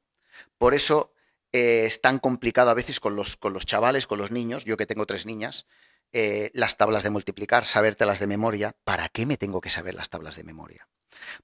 Por 0.57 0.73
eso 0.73 1.13
eh, 1.51 1.85
es 1.85 2.01
tan 2.01 2.19
complicado 2.19 2.69
a 2.69 2.75
veces 2.75 2.99
con 2.99 3.15
los, 3.15 3.37
con 3.37 3.53
los 3.53 3.65
chavales, 3.65 4.07
con 4.07 4.19
los 4.19 4.31
niños, 4.31 4.65
yo 4.65 4.77
que 4.77 4.85
tengo 4.85 5.05
tres 5.05 5.25
niñas, 5.25 5.65
eh, 6.13 6.51
las 6.53 6.77
tablas 6.77 7.03
de 7.03 7.09
multiplicar, 7.09 7.63
sabértelas 7.65 8.19
de 8.19 8.27
memoria. 8.27 8.75
¿Para 8.83 9.09
qué 9.09 9.25
me 9.25 9.37
tengo 9.37 9.61
que 9.61 9.69
saber 9.69 9.95
las 9.95 10.09
tablas 10.09 10.35
de 10.35 10.43
memoria? 10.43 10.89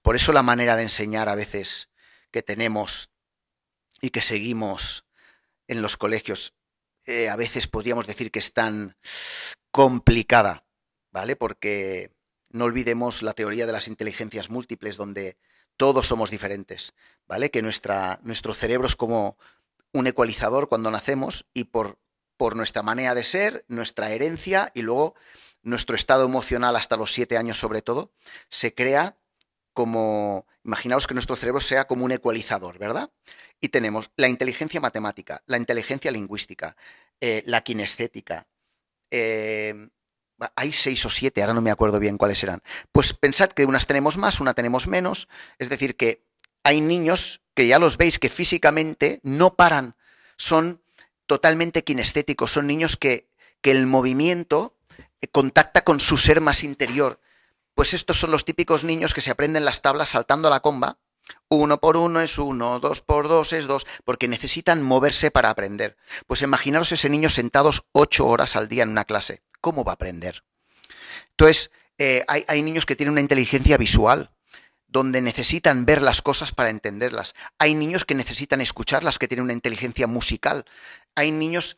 Por 0.02 0.15
eso 0.15 0.34
la 0.34 0.43
manera 0.43 0.76
de 0.76 0.84
enseñar 0.84 1.30
a 1.30 1.36
veces 1.36 1.89
que 2.32 2.41
tenemos 2.41 3.10
y 4.02 4.10
que 4.10 4.22
seguimos 4.22 5.06
en 5.67 5.82
los 5.82 5.98
colegios, 5.98 6.54
eh, 7.06 7.30
a 7.30 7.36
veces 7.36 7.67
podríamos 7.67 8.08
decir 8.08 8.32
que 8.32 8.39
es 8.39 8.54
tan 8.54 8.98
complicada, 9.72 10.65
¿vale? 11.12 11.36
Porque 11.36 12.12
no 12.50 12.65
olvidemos 12.65 13.22
la 13.24 13.34
teoría 13.34 13.65
de 13.65 13.72
las 13.72 13.88
inteligencias 13.88 14.50
múltiples, 14.50 14.98
donde 14.98 15.38
todos 15.78 16.08
somos 16.08 16.32
diferentes, 16.32 16.93
¿vale? 17.26 17.52
Que 17.52 17.62
nuestra, 17.62 18.20
nuestro 18.24 18.54
cerebro 18.54 18.88
es 18.88 18.96
como 18.96 19.38
un 19.93 20.08
ecualizador 20.08 20.69
cuando 20.69 20.91
nacemos 20.91 21.47
y 21.54 21.65
por, 21.65 22.00
por 22.38 22.56
nuestra 22.56 22.84
manera 22.84 23.15
de 23.15 23.23
ser, 23.23 23.65
nuestra 23.67 24.12
herencia 24.12 24.71
y 24.73 24.82
luego 24.82 25.15
nuestro 25.63 25.95
estado 25.95 26.26
emocional 26.26 26.76
hasta 26.76 26.97
los 26.97 27.13
siete 27.13 27.38
años 27.38 27.60
sobre 27.60 27.82
todo, 27.82 28.13
se 28.50 28.73
crea 28.73 29.17
como, 29.73 30.47
imaginaos 30.63 31.08
que 31.08 31.13
nuestro 31.13 31.36
cerebro 31.36 31.62
sea 31.62 31.86
como 31.86 32.06
un 32.06 32.12
ecualizador, 32.12 32.80
¿verdad? 32.80 33.12
Y 33.60 33.69
tenemos 33.69 34.12
la 34.15 34.28
inteligencia 34.28 34.80
matemática, 34.80 35.43
la 35.45 35.58
inteligencia 35.58 36.12
lingüística, 36.12 36.76
eh, 37.21 37.43
la 37.45 37.62
kinestética, 37.62 38.47
eh, 39.12 39.89
hay 40.56 40.71
seis 40.71 41.06
o 41.06 41.10
siete, 41.10 41.41
ahora 41.41 41.54
no 41.54 41.62
me 41.62 41.71
acuerdo 41.71 42.00
bien 42.00 42.17
cuáles 42.17 42.43
eran. 42.43 42.62
Pues 42.91 43.13
pensad 43.13 43.50
que 43.50 43.65
unas 43.65 43.88
tenemos 43.88 44.17
más, 44.17 44.39
una 44.39 44.54
tenemos 44.54 44.88
menos, 44.88 45.28
es 45.58 45.69
decir, 45.69 45.95
que 45.97 46.26
hay 46.63 46.82
niños 46.82 47.41
que 47.58 47.65
ya 47.65 47.80
los 47.80 47.98
veis 47.98 48.20
que 48.20 48.30
físicamente 48.30 49.20
no 49.24 49.56
paran, 49.56 49.96
son 50.38 50.80
totalmente 51.26 51.84
kinestéticos, 51.84 52.52
son 52.52 52.67
niños 52.67 52.98
que, 52.98 53.28
que 53.62 53.72
el 53.72 53.88
movimiento 53.88 54.76
contacta 55.32 55.84
con 55.84 56.00
su 56.00 56.17
ser 56.17 56.39
más 56.39 56.63
interior. 56.63 57.20
Pues 57.74 57.96
estos 57.96 58.20
son 58.20 58.30
los 58.30 58.46
típicos 58.46 58.84
niños 58.84 59.15
que 59.15 59.22
se 59.22 59.32
aprenden 59.32 59.65
las 59.65 59.82
tablas 59.82 60.10
saltando 60.10 60.50
a 60.50 60.52
la 60.52 60.60
comba. 60.60 61.00
Uno 61.50 61.80
por 61.80 61.98
uno 61.98 62.22
es 62.22 62.38
uno, 62.38 62.80
dos 62.80 63.02
por 63.02 63.28
dos 63.28 63.52
es 63.54 63.65
dos, 63.65 63.88
porque 64.06 64.28
necesitan 64.28 64.84
moverse 64.84 65.32
para 65.32 65.50
aprender. 65.50 65.98
Pues 66.28 66.43
imaginaros 66.43 66.91
ese 66.91 67.10
niño 67.10 67.32
sentados 67.32 67.88
ocho 67.91 68.28
horas 68.28 68.56
al 68.56 68.67
día 68.67 68.84
en 68.84 68.89
una 68.89 69.04
clase. 69.04 69.41
¿cómo 69.67 69.84
va 69.84 69.93
a 69.93 69.96
aprender? 69.96 70.43
Entonces, 71.32 71.72
eh, 71.98 72.24
hay, 72.28 72.62
niños 72.62 72.86
que 72.86 72.96
tienen 72.96 73.13
una 73.13 73.22
inteligencia 73.22 73.78
visual, 73.78 74.32
donde 74.88 75.21
necesitan 75.21 75.86
ver 75.86 76.02
las 76.02 76.21
cosas 76.21 76.52
para 76.52 76.69
entenderlas. 76.69 77.36
Hay 77.60 77.76
niños 77.76 78.06
que 78.06 78.15
necesitan 78.15 78.62
escucharlas, 78.62 79.19
que 79.19 79.28
tienen 79.28 79.43
una 79.43 79.54
inteligencia 79.54 80.08
musical. 80.08 80.65
Hay 81.15 81.32
niños 81.32 81.78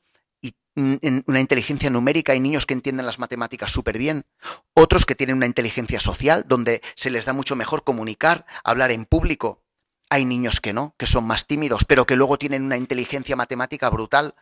una 0.76 1.40
inteligencia 1.40 1.90
numérica, 1.90 2.34
hay 2.34 2.40
niños 2.40 2.66
que 2.66 2.74
entienden 2.74 3.06
las 3.06 3.20
matemáticas 3.20 3.72
súper 3.72 3.98
bien. 3.98 4.26
Otros 4.74 5.06
que 5.06 5.16
tienen 5.16 5.36
una 5.36 5.46
inteligencia 5.46 6.00
social, 6.00 6.46
donde 6.48 6.82
se 6.96 7.10
les 7.10 7.26
da 7.26 7.34
mucho 7.34 7.56
mejor 7.56 7.84
comunicar, 7.84 8.46
hablar 8.64 8.92
en 8.92 9.06
público. 9.06 9.62
Hay 10.10 10.26
niños 10.26 10.62
que 10.62 10.74
no, 10.74 10.96
que 10.98 11.06
son 11.06 11.26
más 11.26 11.46
tímidos, 11.48 11.86
pero 11.86 12.06
que 12.06 12.16
luego 12.16 12.38
tienen 12.38 12.64
una 12.64 12.78
inteligencia 12.78 13.36
matemática 13.36 13.90
brutal. 13.90 14.36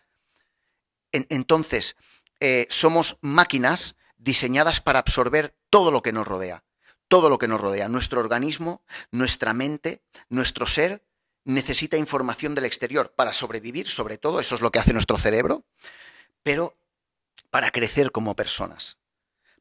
entonces, 1.12 1.96
eh, 2.40 2.68
somos 2.70 3.18
máquinas 3.22 3.96
diseñadas 4.18 4.82
para 4.82 5.00
absorber 5.00 5.56
todo 5.70 5.90
lo 5.92 6.02
que 6.02 6.14
nos 6.14 6.28
rodea, 6.28 6.64
todo 7.08 7.30
lo 7.30 7.38
que 7.38 7.48
nos 7.48 7.62
rodea. 7.62 7.88
Nuestro 7.88 8.20
organismo, 8.20 8.84
nuestra 9.12 9.54
mente, 9.54 10.04
nuestro 10.30 10.66
ser 10.68 11.04
necesita 11.44 11.98
información 11.98 12.56
del 12.56 12.66
exterior 12.66 13.14
para 13.16 13.32
sobrevivir, 13.32 13.88
sobre 13.88 14.18
todo, 14.18 14.40
eso 14.40 14.56
es 14.56 14.62
lo 14.62 14.72
que 14.72 14.80
hace 14.80 14.94
nuestro 14.94 15.18
cerebro, 15.18 15.66
pero 16.44 16.78
para 17.50 17.72
crecer 17.72 18.12
como 18.12 18.36
personas, 18.36 18.98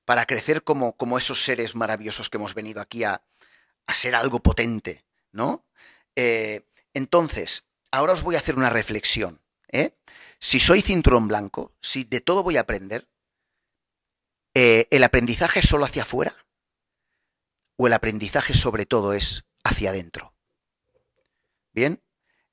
para 0.04 0.26
crecer 0.26 0.64
como, 0.64 0.96
como 0.96 1.18
esos 1.18 1.44
seres 1.44 1.74
maravillosos 1.74 2.28
que 2.28 2.38
hemos 2.38 2.54
venido 2.54 2.80
aquí 2.80 3.04
a, 3.04 3.22
a 3.86 3.94
ser 3.94 4.14
algo 4.14 4.40
potente, 4.40 5.04
¿no? 5.30 5.64
Eh, 6.16 6.66
entonces, 6.94 7.64
ahora 7.90 8.14
os 8.14 8.22
voy 8.22 8.34
a 8.36 8.38
hacer 8.38 8.56
una 8.56 8.70
reflexión. 8.70 9.40
¿eh? 9.68 9.96
Si 10.38 10.60
soy 10.60 10.80
cinturón 10.80 11.28
blanco, 11.28 11.72
si 11.80 12.04
de 12.04 12.20
todo 12.20 12.42
voy 12.42 12.56
a 12.56 12.62
aprender, 12.62 13.08
eh, 14.54 14.88
¿el 14.90 15.04
aprendizaje 15.04 15.60
es 15.60 15.68
solo 15.68 15.84
hacia 15.84 16.02
afuera? 16.02 16.34
¿O 17.76 17.86
el 17.86 17.92
aprendizaje 17.92 18.54
sobre 18.54 18.86
todo 18.86 19.12
es 19.12 19.44
hacia 19.64 19.90
adentro? 19.90 20.34
Bien, 21.72 22.02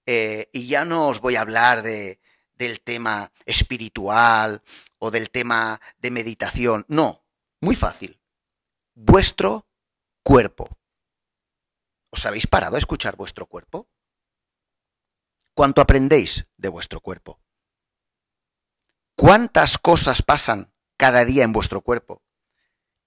eh, 0.06 0.50
y 0.52 0.68
ya 0.68 0.84
no 0.84 1.08
os 1.08 1.22
voy 1.22 1.38
a 1.38 1.42
hablar 1.42 1.82
de, 1.82 2.20
del 2.56 2.82
tema 2.82 3.32
espiritual 3.46 4.62
o 5.00 5.12
del 5.12 5.30
tema 5.30 5.80
de 5.98 6.12
meditación, 6.12 6.86
no, 6.88 7.26
muy 7.62 7.76
fácil. 7.76 8.20
Vuestro 8.96 9.68
cuerpo. 10.24 10.70
¿Os 12.10 12.26
habéis 12.26 12.48
parado 12.48 12.76
a 12.76 12.80
escuchar 12.80 13.16
vuestro 13.16 13.48
cuerpo? 13.48 13.90
¿Cuánto 15.54 15.82
aprendéis 15.82 16.48
de 16.58 16.70
vuestro 16.70 17.00
cuerpo? 17.00 17.40
¿Cuántas 19.16 19.78
cosas 19.78 20.22
pasan 20.22 20.74
cada 20.98 21.26
día 21.26 21.44
en 21.44 21.54
vuestro 21.54 21.82
cuerpo 21.82 22.22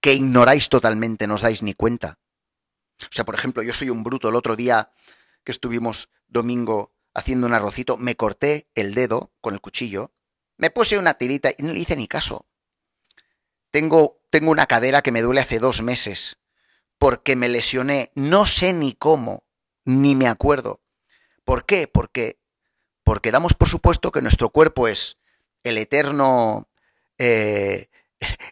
que 0.07 0.13
ignoráis 0.13 0.69
totalmente, 0.69 1.27
no 1.27 1.35
os 1.35 1.43
dais 1.43 1.59
ni 1.59 1.73
cuenta? 1.73 2.15
O 3.03 3.11
sea, 3.11 3.25
por 3.25 3.35
ejemplo, 3.35 3.61
yo 3.61 3.73
soy 3.73 3.89
un 3.89 4.03
bruto. 4.05 4.29
El 4.29 4.39
otro 4.39 4.55
día 4.55 4.89
que 5.43 5.51
estuvimos 5.51 6.07
domingo 6.29 6.95
haciendo 7.13 7.45
un 7.45 7.53
arrocito, 7.53 7.97
me 7.97 8.15
corté 8.15 8.69
el 8.73 8.93
dedo 8.93 9.33
con 9.41 9.53
el 9.53 9.59
cuchillo, 9.59 10.13
me 10.55 10.69
puse 10.69 10.97
una 10.97 11.15
tirita 11.15 11.51
y 11.57 11.61
no 11.61 11.73
le 11.73 11.81
hice 11.81 11.97
ni 11.97 12.07
caso. 12.07 12.45
Tengo, 13.69 14.21
tengo 14.29 14.49
una 14.49 14.65
cadera 14.65 15.01
que 15.01 15.11
me 15.11 15.21
duele 15.21 15.41
hace 15.41 15.59
dos 15.59 15.81
meses 15.81 16.39
porque 16.97 17.35
me 17.35 17.49
lesioné, 17.49 18.13
no 18.15 18.45
sé 18.45 18.71
ni 18.71 18.93
cómo, 18.93 19.43
ni 19.83 20.15
me 20.15 20.29
acuerdo. 20.29 20.79
¿Por 21.43 21.65
qué? 21.65 21.89
Porque, 21.89 22.39
porque 23.03 23.33
damos 23.33 23.55
por 23.55 23.67
supuesto 23.67 24.13
que 24.13 24.21
nuestro 24.21 24.51
cuerpo 24.51 24.87
es 24.87 25.17
el 25.63 25.77
eterno, 25.77 26.69
eh, 27.17 27.89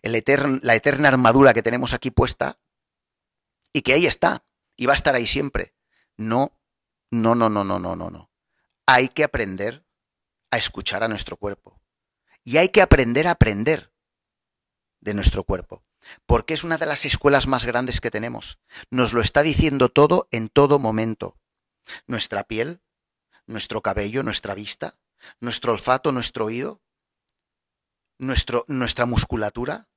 la 0.02 0.76
eterna 0.76 1.08
armadura 1.08 1.54
que 1.54 1.64
tenemos 1.64 1.94
aquí 1.94 2.12
puesta 2.12 2.60
y 3.74 3.82
que 3.82 3.94
ahí 3.94 4.06
está 4.06 4.46
y 4.76 4.86
va 4.86 4.94
a 4.94 4.96
estar 4.96 5.16
ahí 5.16 5.28
siempre. 5.28 5.74
No, 6.18 6.58
no, 7.12 7.36
no, 7.36 7.50
no, 7.50 7.64
no, 7.64 7.80
no, 7.80 7.96
no, 7.96 8.10
no. 8.10 8.32
Hay 8.86 9.10
que 9.10 9.24
aprender 9.24 9.86
a 10.52 10.58
escuchar 10.58 11.04
a 11.04 11.08
nuestro 11.08 11.38
cuerpo 11.38 11.82
y 12.44 12.58
hay 12.58 12.70
que 12.70 12.82
aprender 12.82 13.28
a 13.28 13.32
aprender 13.32 13.92
de 15.02 15.14
nuestro 15.14 15.44
cuerpo, 15.44 15.84
porque 16.26 16.54
es 16.54 16.64
una 16.64 16.78
de 16.78 16.86
las 16.86 17.06
escuelas 17.06 17.48
más 17.48 17.66
grandes 17.66 18.00
que 18.02 18.12
tenemos. 18.12 18.60
Nos 18.90 19.14
lo 19.14 19.22
está 19.22 19.42
diciendo 19.42 19.90
todo 19.90 20.28
en 20.32 20.50
todo 20.50 20.80
momento. 20.80 21.38
Nuestra 22.08 22.46
piel, 22.46 22.82
nuestro 23.46 23.82
cabello, 23.82 24.24
nuestra 24.24 24.56
vista, 24.56 24.98
nuestro 25.40 25.74
olfato, 25.74 26.12
nuestro 26.12 26.46
oído, 26.46 26.82
nuestro, 28.18 28.66
nuestra 28.68 29.06
musculatura, 29.06 29.88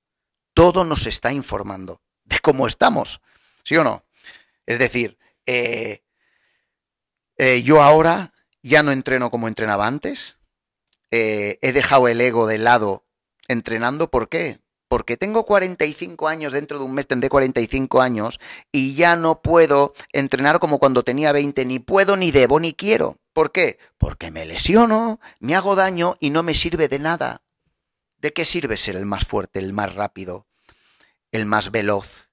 todo 0.55 0.85
nos 0.85 1.07
está 1.07 1.33
informando 1.33 2.03
de 2.25 2.39
cómo 2.41 2.67
estamos, 2.67 3.21
¿sí 3.65 3.77
o 3.77 3.85
no? 3.85 4.05
Es 4.67 4.79
decir, 4.79 5.19
eh, 5.47 6.03
eh, 7.37 7.63
yo 7.63 7.83
ahora 7.83 8.33
ya 8.63 8.83
no 8.83 8.93
entreno 8.93 9.31
como 9.31 9.49
entrenaba 9.49 9.87
antes, 9.87 10.37
eh, 11.11 11.59
he 11.63 11.73
dejado 11.73 12.09
el 12.09 12.21
ego 12.21 12.47
de 12.47 12.59
lado 12.59 13.07
entrenando, 13.47 14.11
¿por 14.11 14.29
qué? 14.29 14.61
porque 14.89 15.17
tengo 15.17 15.45
45 15.45 16.29
años, 16.29 16.53
dentro 16.53 16.79
de 16.79 16.85
un 16.85 16.95
mes 16.95 17.07
tendré 17.07 17.29
45 17.29 18.01
años 18.01 18.41
y 18.73 18.95
ya 18.95 19.17
no 19.17 19.43
puedo 19.43 19.93
entrenar 20.13 20.59
como 20.59 20.79
cuando 20.79 21.05
tenía 21.05 21.33
20, 21.33 21.65
ni 21.67 21.79
puedo, 21.79 22.17
ni 22.17 22.31
debo, 22.31 22.59
ni 22.59 22.73
quiero. 22.73 23.19
¿Por 23.35 23.53
qué? 23.53 23.79
Porque 23.99 24.31
me 24.31 24.47
lesiono, 24.47 25.21
me 25.39 25.55
hago 25.55 25.77
daño 25.77 26.17
y 26.21 26.31
no 26.31 26.43
me 26.43 26.55
sirve 26.55 26.89
de 26.89 26.99
nada. 26.99 27.43
¿De 28.19 28.33
qué 28.33 28.45
sirve 28.45 28.77
ser 28.77 28.97
el 28.97 29.07
más 29.07 29.25
fuerte, 29.25 29.59
el 29.59 29.73
más 29.73 29.95
rápido, 29.95 30.47
el 31.33 31.47
más 31.47 31.71
veloz, 31.71 32.29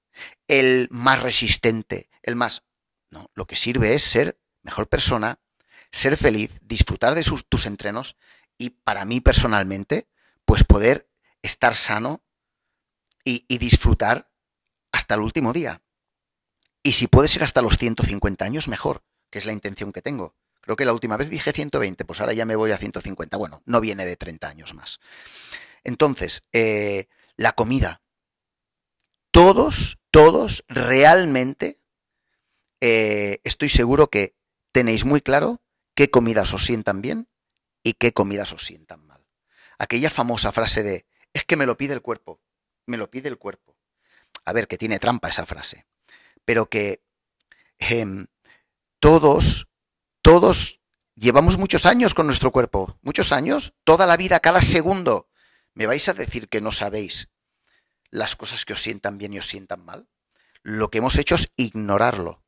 el 0.48 0.88
más 0.90 1.22
resistente, 1.22 2.10
el 2.22 2.36
más... 2.36 2.64
No, 3.10 3.30
lo 3.34 3.46
que 3.46 3.56
sirve 3.56 3.94
es 3.94 4.02
ser 4.02 4.38
mejor 4.62 4.88
persona, 4.88 5.38
ser 5.92 6.16
feliz, 6.16 6.58
disfrutar 6.62 7.14
de 7.14 7.22
sus, 7.22 7.46
tus 7.46 7.66
entrenos 7.66 8.16
y 8.58 8.70
para 8.70 9.04
mí 9.04 9.20
personalmente, 9.20 10.08
pues 10.44 10.64
poder 10.64 11.08
estar 11.42 11.74
sano 11.74 12.22
y, 13.24 13.44
disfrutar 13.58 14.30
hasta 14.92 15.14
el 15.14 15.20
último 15.20 15.52
día. 15.52 15.82
Y 16.82 16.92
si 16.92 17.06
puede 17.08 17.28
ser 17.28 17.42
hasta 17.42 17.62
los 17.62 17.78
150 17.78 18.44
años, 18.44 18.68
mejor, 18.68 19.02
que 19.30 19.38
es 19.38 19.44
la 19.44 19.52
intención 19.52 19.92
que 19.92 20.02
tengo. 20.02 20.36
Creo 20.60 20.76
que 20.76 20.84
la 20.84 20.92
última 20.92 21.16
vez 21.16 21.30
dije 21.30 21.52
120, 21.52 22.04
pues 22.04 22.20
ahora 22.20 22.32
ya 22.32 22.44
me 22.44 22.56
voy 22.56 22.70
a 22.70 22.76
150. 22.76 23.36
Bueno, 23.36 23.62
no 23.66 23.80
viene 23.80 24.06
de 24.06 24.16
30 24.16 24.48
años 24.48 24.74
más. 24.74 25.00
Entonces, 25.86 26.44
eh, 26.52 27.08
la 27.36 27.52
comida. 27.52 28.02
Todos, 29.30 29.98
todos 30.10 30.64
realmente 30.68 31.80
eh, 32.80 33.40
estoy 33.44 33.68
seguro 33.68 34.08
que 34.08 34.34
tenéis 34.72 35.04
muy 35.04 35.20
claro 35.20 35.62
qué 35.94 36.10
comidas 36.10 36.52
os 36.52 36.64
sientan 36.64 37.02
bien 37.02 37.28
y 37.82 37.94
qué 37.94 38.12
comidas 38.12 38.52
os 38.52 38.64
sientan 38.64 39.06
mal. 39.06 39.24
Aquella 39.78 40.10
famosa 40.10 40.52
frase 40.52 40.82
de, 40.82 41.06
es 41.32 41.44
que 41.44 41.56
me 41.56 41.66
lo 41.66 41.76
pide 41.76 41.94
el 41.94 42.02
cuerpo 42.02 42.40
me 42.86 42.96
lo 42.96 43.10
pide 43.10 43.28
el 43.28 43.38
cuerpo. 43.38 43.76
A 44.44 44.52
ver, 44.52 44.68
que 44.68 44.78
tiene 44.78 44.98
trampa 44.98 45.28
esa 45.28 45.44
frase, 45.44 45.86
pero 46.44 46.70
que 46.70 47.02
em, 47.78 48.26
todos, 49.00 49.68
todos 50.22 50.80
llevamos 51.14 51.58
muchos 51.58 51.84
años 51.84 52.14
con 52.14 52.26
nuestro 52.26 52.52
cuerpo, 52.52 52.96
muchos 53.02 53.32
años, 53.32 53.74
toda 53.84 54.06
la 54.06 54.16
vida, 54.16 54.40
cada 54.40 54.62
segundo. 54.62 55.28
¿Me 55.76 55.86
vais 55.86 56.08
a 56.08 56.14
decir 56.14 56.48
que 56.48 56.62
no 56.62 56.72
sabéis 56.72 57.28
las 58.10 58.34
cosas 58.34 58.64
que 58.64 58.72
os 58.72 58.80
sientan 58.80 59.18
bien 59.18 59.34
y 59.34 59.38
os 59.38 59.46
sientan 59.46 59.84
mal? 59.84 60.08
Lo 60.62 60.88
que 60.88 60.98
hemos 60.98 61.18
hecho 61.18 61.34
es 61.34 61.52
ignorarlo. 61.54 62.42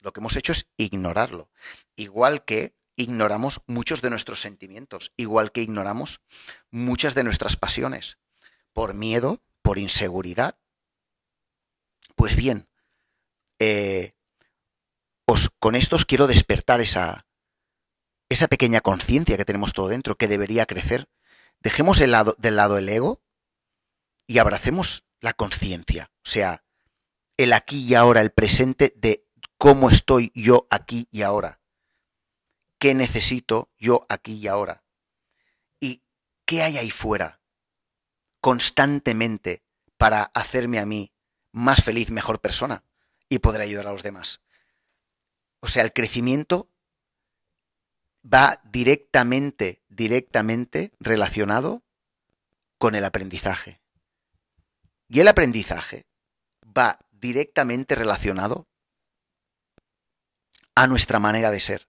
Lo 0.00 0.12
que 0.12 0.18
hemos 0.18 0.34
hecho 0.34 0.50
es 0.50 0.66
ignorarlo. 0.76 1.48
Igual 1.94 2.44
que 2.44 2.74
ignoramos 2.96 3.62
muchos 3.68 4.02
de 4.02 4.10
nuestros 4.10 4.40
sentimientos, 4.40 5.12
igual 5.16 5.52
que 5.52 5.62
ignoramos 5.62 6.20
muchas 6.72 7.14
de 7.14 7.22
nuestras 7.22 7.56
pasiones, 7.56 8.18
por 8.72 8.94
miedo, 8.94 9.40
por 9.62 9.78
inseguridad. 9.78 10.58
Pues 12.16 12.34
bien, 12.34 12.68
eh, 13.60 14.16
os, 15.24 15.50
con 15.60 15.76
esto 15.76 15.94
os 15.94 16.04
quiero 16.04 16.26
despertar 16.26 16.80
esa, 16.80 17.28
esa 18.28 18.48
pequeña 18.48 18.80
conciencia 18.80 19.36
que 19.36 19.44
tenemos 19.44 19.72
todo 19.72 19.86
dentro, 19.86 20.16
que 20.16 20.26
debería 20.26 20.66
crecer. 20.66 21.08
Dejemos 21.66 22.00
el 22.00 22.12
lado, 22.12 22.36
del 22.38 22.54
lado 22.54 22.78
el 22.78 22.88
ego 22.88 23.24
y 24.28 24.38
abracemos 24.38 25.04
la 25.18 25.32
conciencia, 25.32 26.12
o 26.18 26.28
sea, 26.28 26.64
el 27.36 27.52
aquí 27.52 27.82
y 27.82 27.96
ahora, 27.96 28.20
el 28.20 28.30
presente 28.30 28.94
de 28.94 29.26
cómo 29.58 29.90
estoy 29.90 30.30
yo 30.32 30.68
aquí 30.70 31.08
y 31.10 31.22
ahora. 31.22 31.60
¿Qué 32.78 32.94
necesito 32.94 33.72
yo 33.78 34.06
aquí 34.08 34.34
y 34.34 34.46
ahora? 34.46 34.84
¿Y 35.80 36.04
qué 36.44 36.62
hay 36.62 36.78
ahí 36.78 36.92
fuera? 36.92 37.40
constantemente 38.40 39.64
para 39.96 40.22
hacerme 40.22 40.78
a 40.78 40.86
mí 40.86 41.12
más 41.50 41.82
feliz, 41.82 42.12
mejor 42.12 42.40
persona 42.40 42.84
y 43.28 43.40
poder 43.40 43.60
ayudar 43.60 43.88
a 43.88 43.92
los 43.92 44.04
demás. 44.04 44.40
O 45.58 45.66
sea, 45.66 45.82
el 45.82 45.92
crecimiento 45.92 46.70
va 48.32 48.60
directamente, 48.64 49.82
directamente 49.88 50.92
relacionado 50.98 51.82
con 52.78 52.94
el 52.94 53.04
aprendizaje. 53.04 53.80
Y 55.08 55.20
el 55.20 55.28
aprendizaje 55.28 56.06
va 56.76 56.98
directamente 57.12 57.94
relacionado 57.94 58.66
a 60.74 60.86
nuestra 60.86 61.18
manera 61.18 61.50
de 61.50 61.60
ser. 61.60 61.88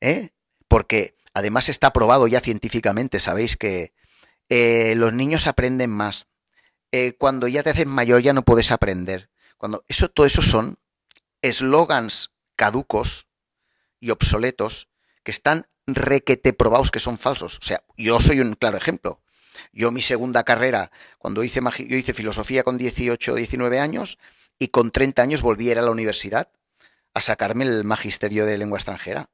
¿Eh? 0.00 0.30
Porque 0.68 1.16
además 1.34 1.68
está 1.68 1.92
probado 1.92 2.26
ya 2.26 2.40
científicamente, 2.40 3.20
sabéis 3.20 3.56
que 3.56 3.92
eh, 4.48 4.94
los 4.96 5.12
niños 5.12 5.46
aprenden 5.46 5.90
más. 5.90 6.28
Eh, 6.92 7.14
cuando 7.18 7.46
ya 7.46 7.62
te 7.62 7.70
haces 7.70 7.86
mayor 7.86 8.22
ya 8.22 8.32
no 8.32 8.42
puedes 8.42 8.70
aprender. 8.70 9.30
Cuando 9.58 9.84
eso, 9.88 10.08
todo 10.08 10.26
eso 10.26 10.42
son 10.42 10.78
eslogans 11.42 12.32
caducos 12.56 13.29
y 14.00 14.10
obsoletos 14.10 14.88
que 15.22 15.30
están 15.30 15.66
requete 15.86 16.52
probados 16.52 16.90
que 16.90 17.00
son 17.00 17.18
falsos. 17.18 17.58
O 17.58 17.62
sea, 17.62 17.82
yo 17.96 18.20
soy 18.20 18.40
un 18.40 18.54
claro 18.54 18.76
ejemplo. 18.76 19.20
Yo 19.72 19.90
mi 19.90 20.02
segunda 20.02 20.44
carrera, 20.44 20.90
cuando 21.18 21.44
hice, 21.44 21.60
yo 21.86 21.96
hice 21.96 22.14
filosofía 22.14 22.62
con 22.62 22.78
18 22.78 23.32
o 23.32 23.36
19 23.36 23.78
años 23.78 24.18
y 24.58 24.68
con 24.68 24.90
30 24.90 25.22
años 25.22 25.42
volví 25.42 25.68
a 25.68 25.72
ir 25.72 25.78
a 25.78 25.82
la 25.82 25.90
universidad 25.90 26.50
a 27.14 27.20
sacarme 27.20 27.64
el 27.64 27.84
magisterio 27.84 28.46
de 28.46 28.58
lengua 28.58 28.78
extranjera. 28.78 29.30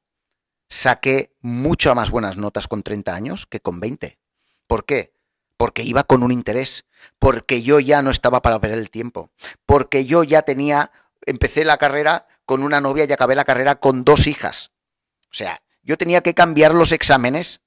Saqué 0.69 1.33
mucho 1.41 1.93
más 1.95 2.11
buenas 2.11 2.37
notas 2.37 2.67
con 2.67 2.83
30 2.83 3.13
años 3.13 3.45
que 3.45 3.59
con 3.59 3.79
20. 3.79 4.19
¿Por 4.67 4.85
qué? 4.85 5.13
Porque 5.55 5.83
iba 5.83 6.03
con 6.03 6.23
un 6.23 6.31
interés, 6.31 6.85
porque 7.19 7.61
yo 7.61 7.79
ya 7.79 8.01
no 8.01 8.11
estaba 8.11 8.41
para 8.41 8.59
perder 8.59 8.79
el 8.79 8.89
tiempo, 8.89 9.31
porque 9.65 10.05
yo 10.05 10.23
ya 10.23 10.41
tenía, 10.41 10.91
empecé 11.25 11.65
la 11.65 11.77
carrera 11.77 12.27
con 12.47 12.63
una 12.63 12.81
novia 12.81 13.05
y 13.05 13.11
acabé 13.11 13.35
la 13.35 13.45
carrera 13.45 13.75
con 13.75 14.03
dos 14.03 14.25
hijas. 14.25 14.71
O 15.29 15.33
sea, 15.35 15.61
yo 15.83 15.95
tenía 15.95 16.21
que 16.21 16.33
cambiar 16.33 16.73
los 16.73 16.91
exámenes 16.91 17.61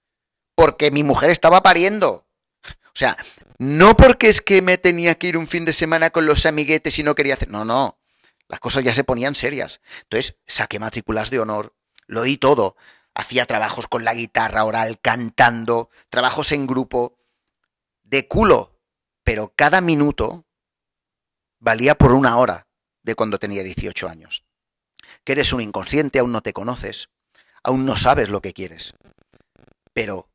porque 0.57 0.91
mi 0.91 1.05
mujer 1.05 1.31
estaba 1.31 1.63
pariendo. 1.63 2.27
O 2.87 2.95
sea, 2.95 3.17
no 3.59 3.97
porque 3.97 4.29
es 4.29 4.41
que 4.41 4.63
me 4.63 4.77
tenía 4.77 5.15
que 5.15 5.29
ir 5.29 5.37
un 5.37 5.47
fin 5.47 5.65
de 5.65 5.73
semana 5.73 6.11
con 6.11 6.27
los 6.27 6.45
amiguetes 6.45 6.99
y 6.99 7.05
no 7.05 7.15
quería 7.15 7.35
hacer. 7.35 7.49
No, 7.49 7.65
no. 7.65 8.01
Las 8.49 8.59
cosas 8.59 8.83
ya 8.83 8.93
se 8.93 9.05
ponían 9.05 9.37
serias. 9.37 9.81
Entonces, 10.03 10.35
saqué 10.49 10.81
matrículas 10.81 11.31
de 11.31 11.39
honor, 11.39 11.77
lo 12.09 12.23
di 12.23 12.37
todo 12.37 12.75
hacía 13.15 13.47
trabajos 13.47 13.87
con 13.87 14.05
la 14.05 14.15
guitarra 14.15 14.65
oral, 14.65 15.01
cantando, 15.01 15.91
trabajos 16.09 16.53
en 16.53 16.67
grupo, 16.67 17.19
de 18.03 18.27
culo, 18.27 18.81
pero 19.23 19.53
cada 19.55 19.81
minuto 19.81 20.47
valía 21.59 21.95
por 21.95 22.13
una 22.13 22.37
hora 22.39 22.67
de 23.03 23.15
cuando 23.15 23.39
tenía 23.39 23.63
18 23.63 24.09
años. 24.09 24.45
Que 25.25 25.33
eres 25.33 25.53
un 25.53 25.61
inconsciente, 25.61 26.19
aún 26.19 26.33
no 26.33 26.41
te 26.41 26.53
conoces, 26.53 27.11
aún 27.63 27.85
no 27.85 27.97
sabes 27.97 28.29
lo 28.31 28.41
que 28.41 28.53
quieres, 28.53 28.95
pero 29.93 30.30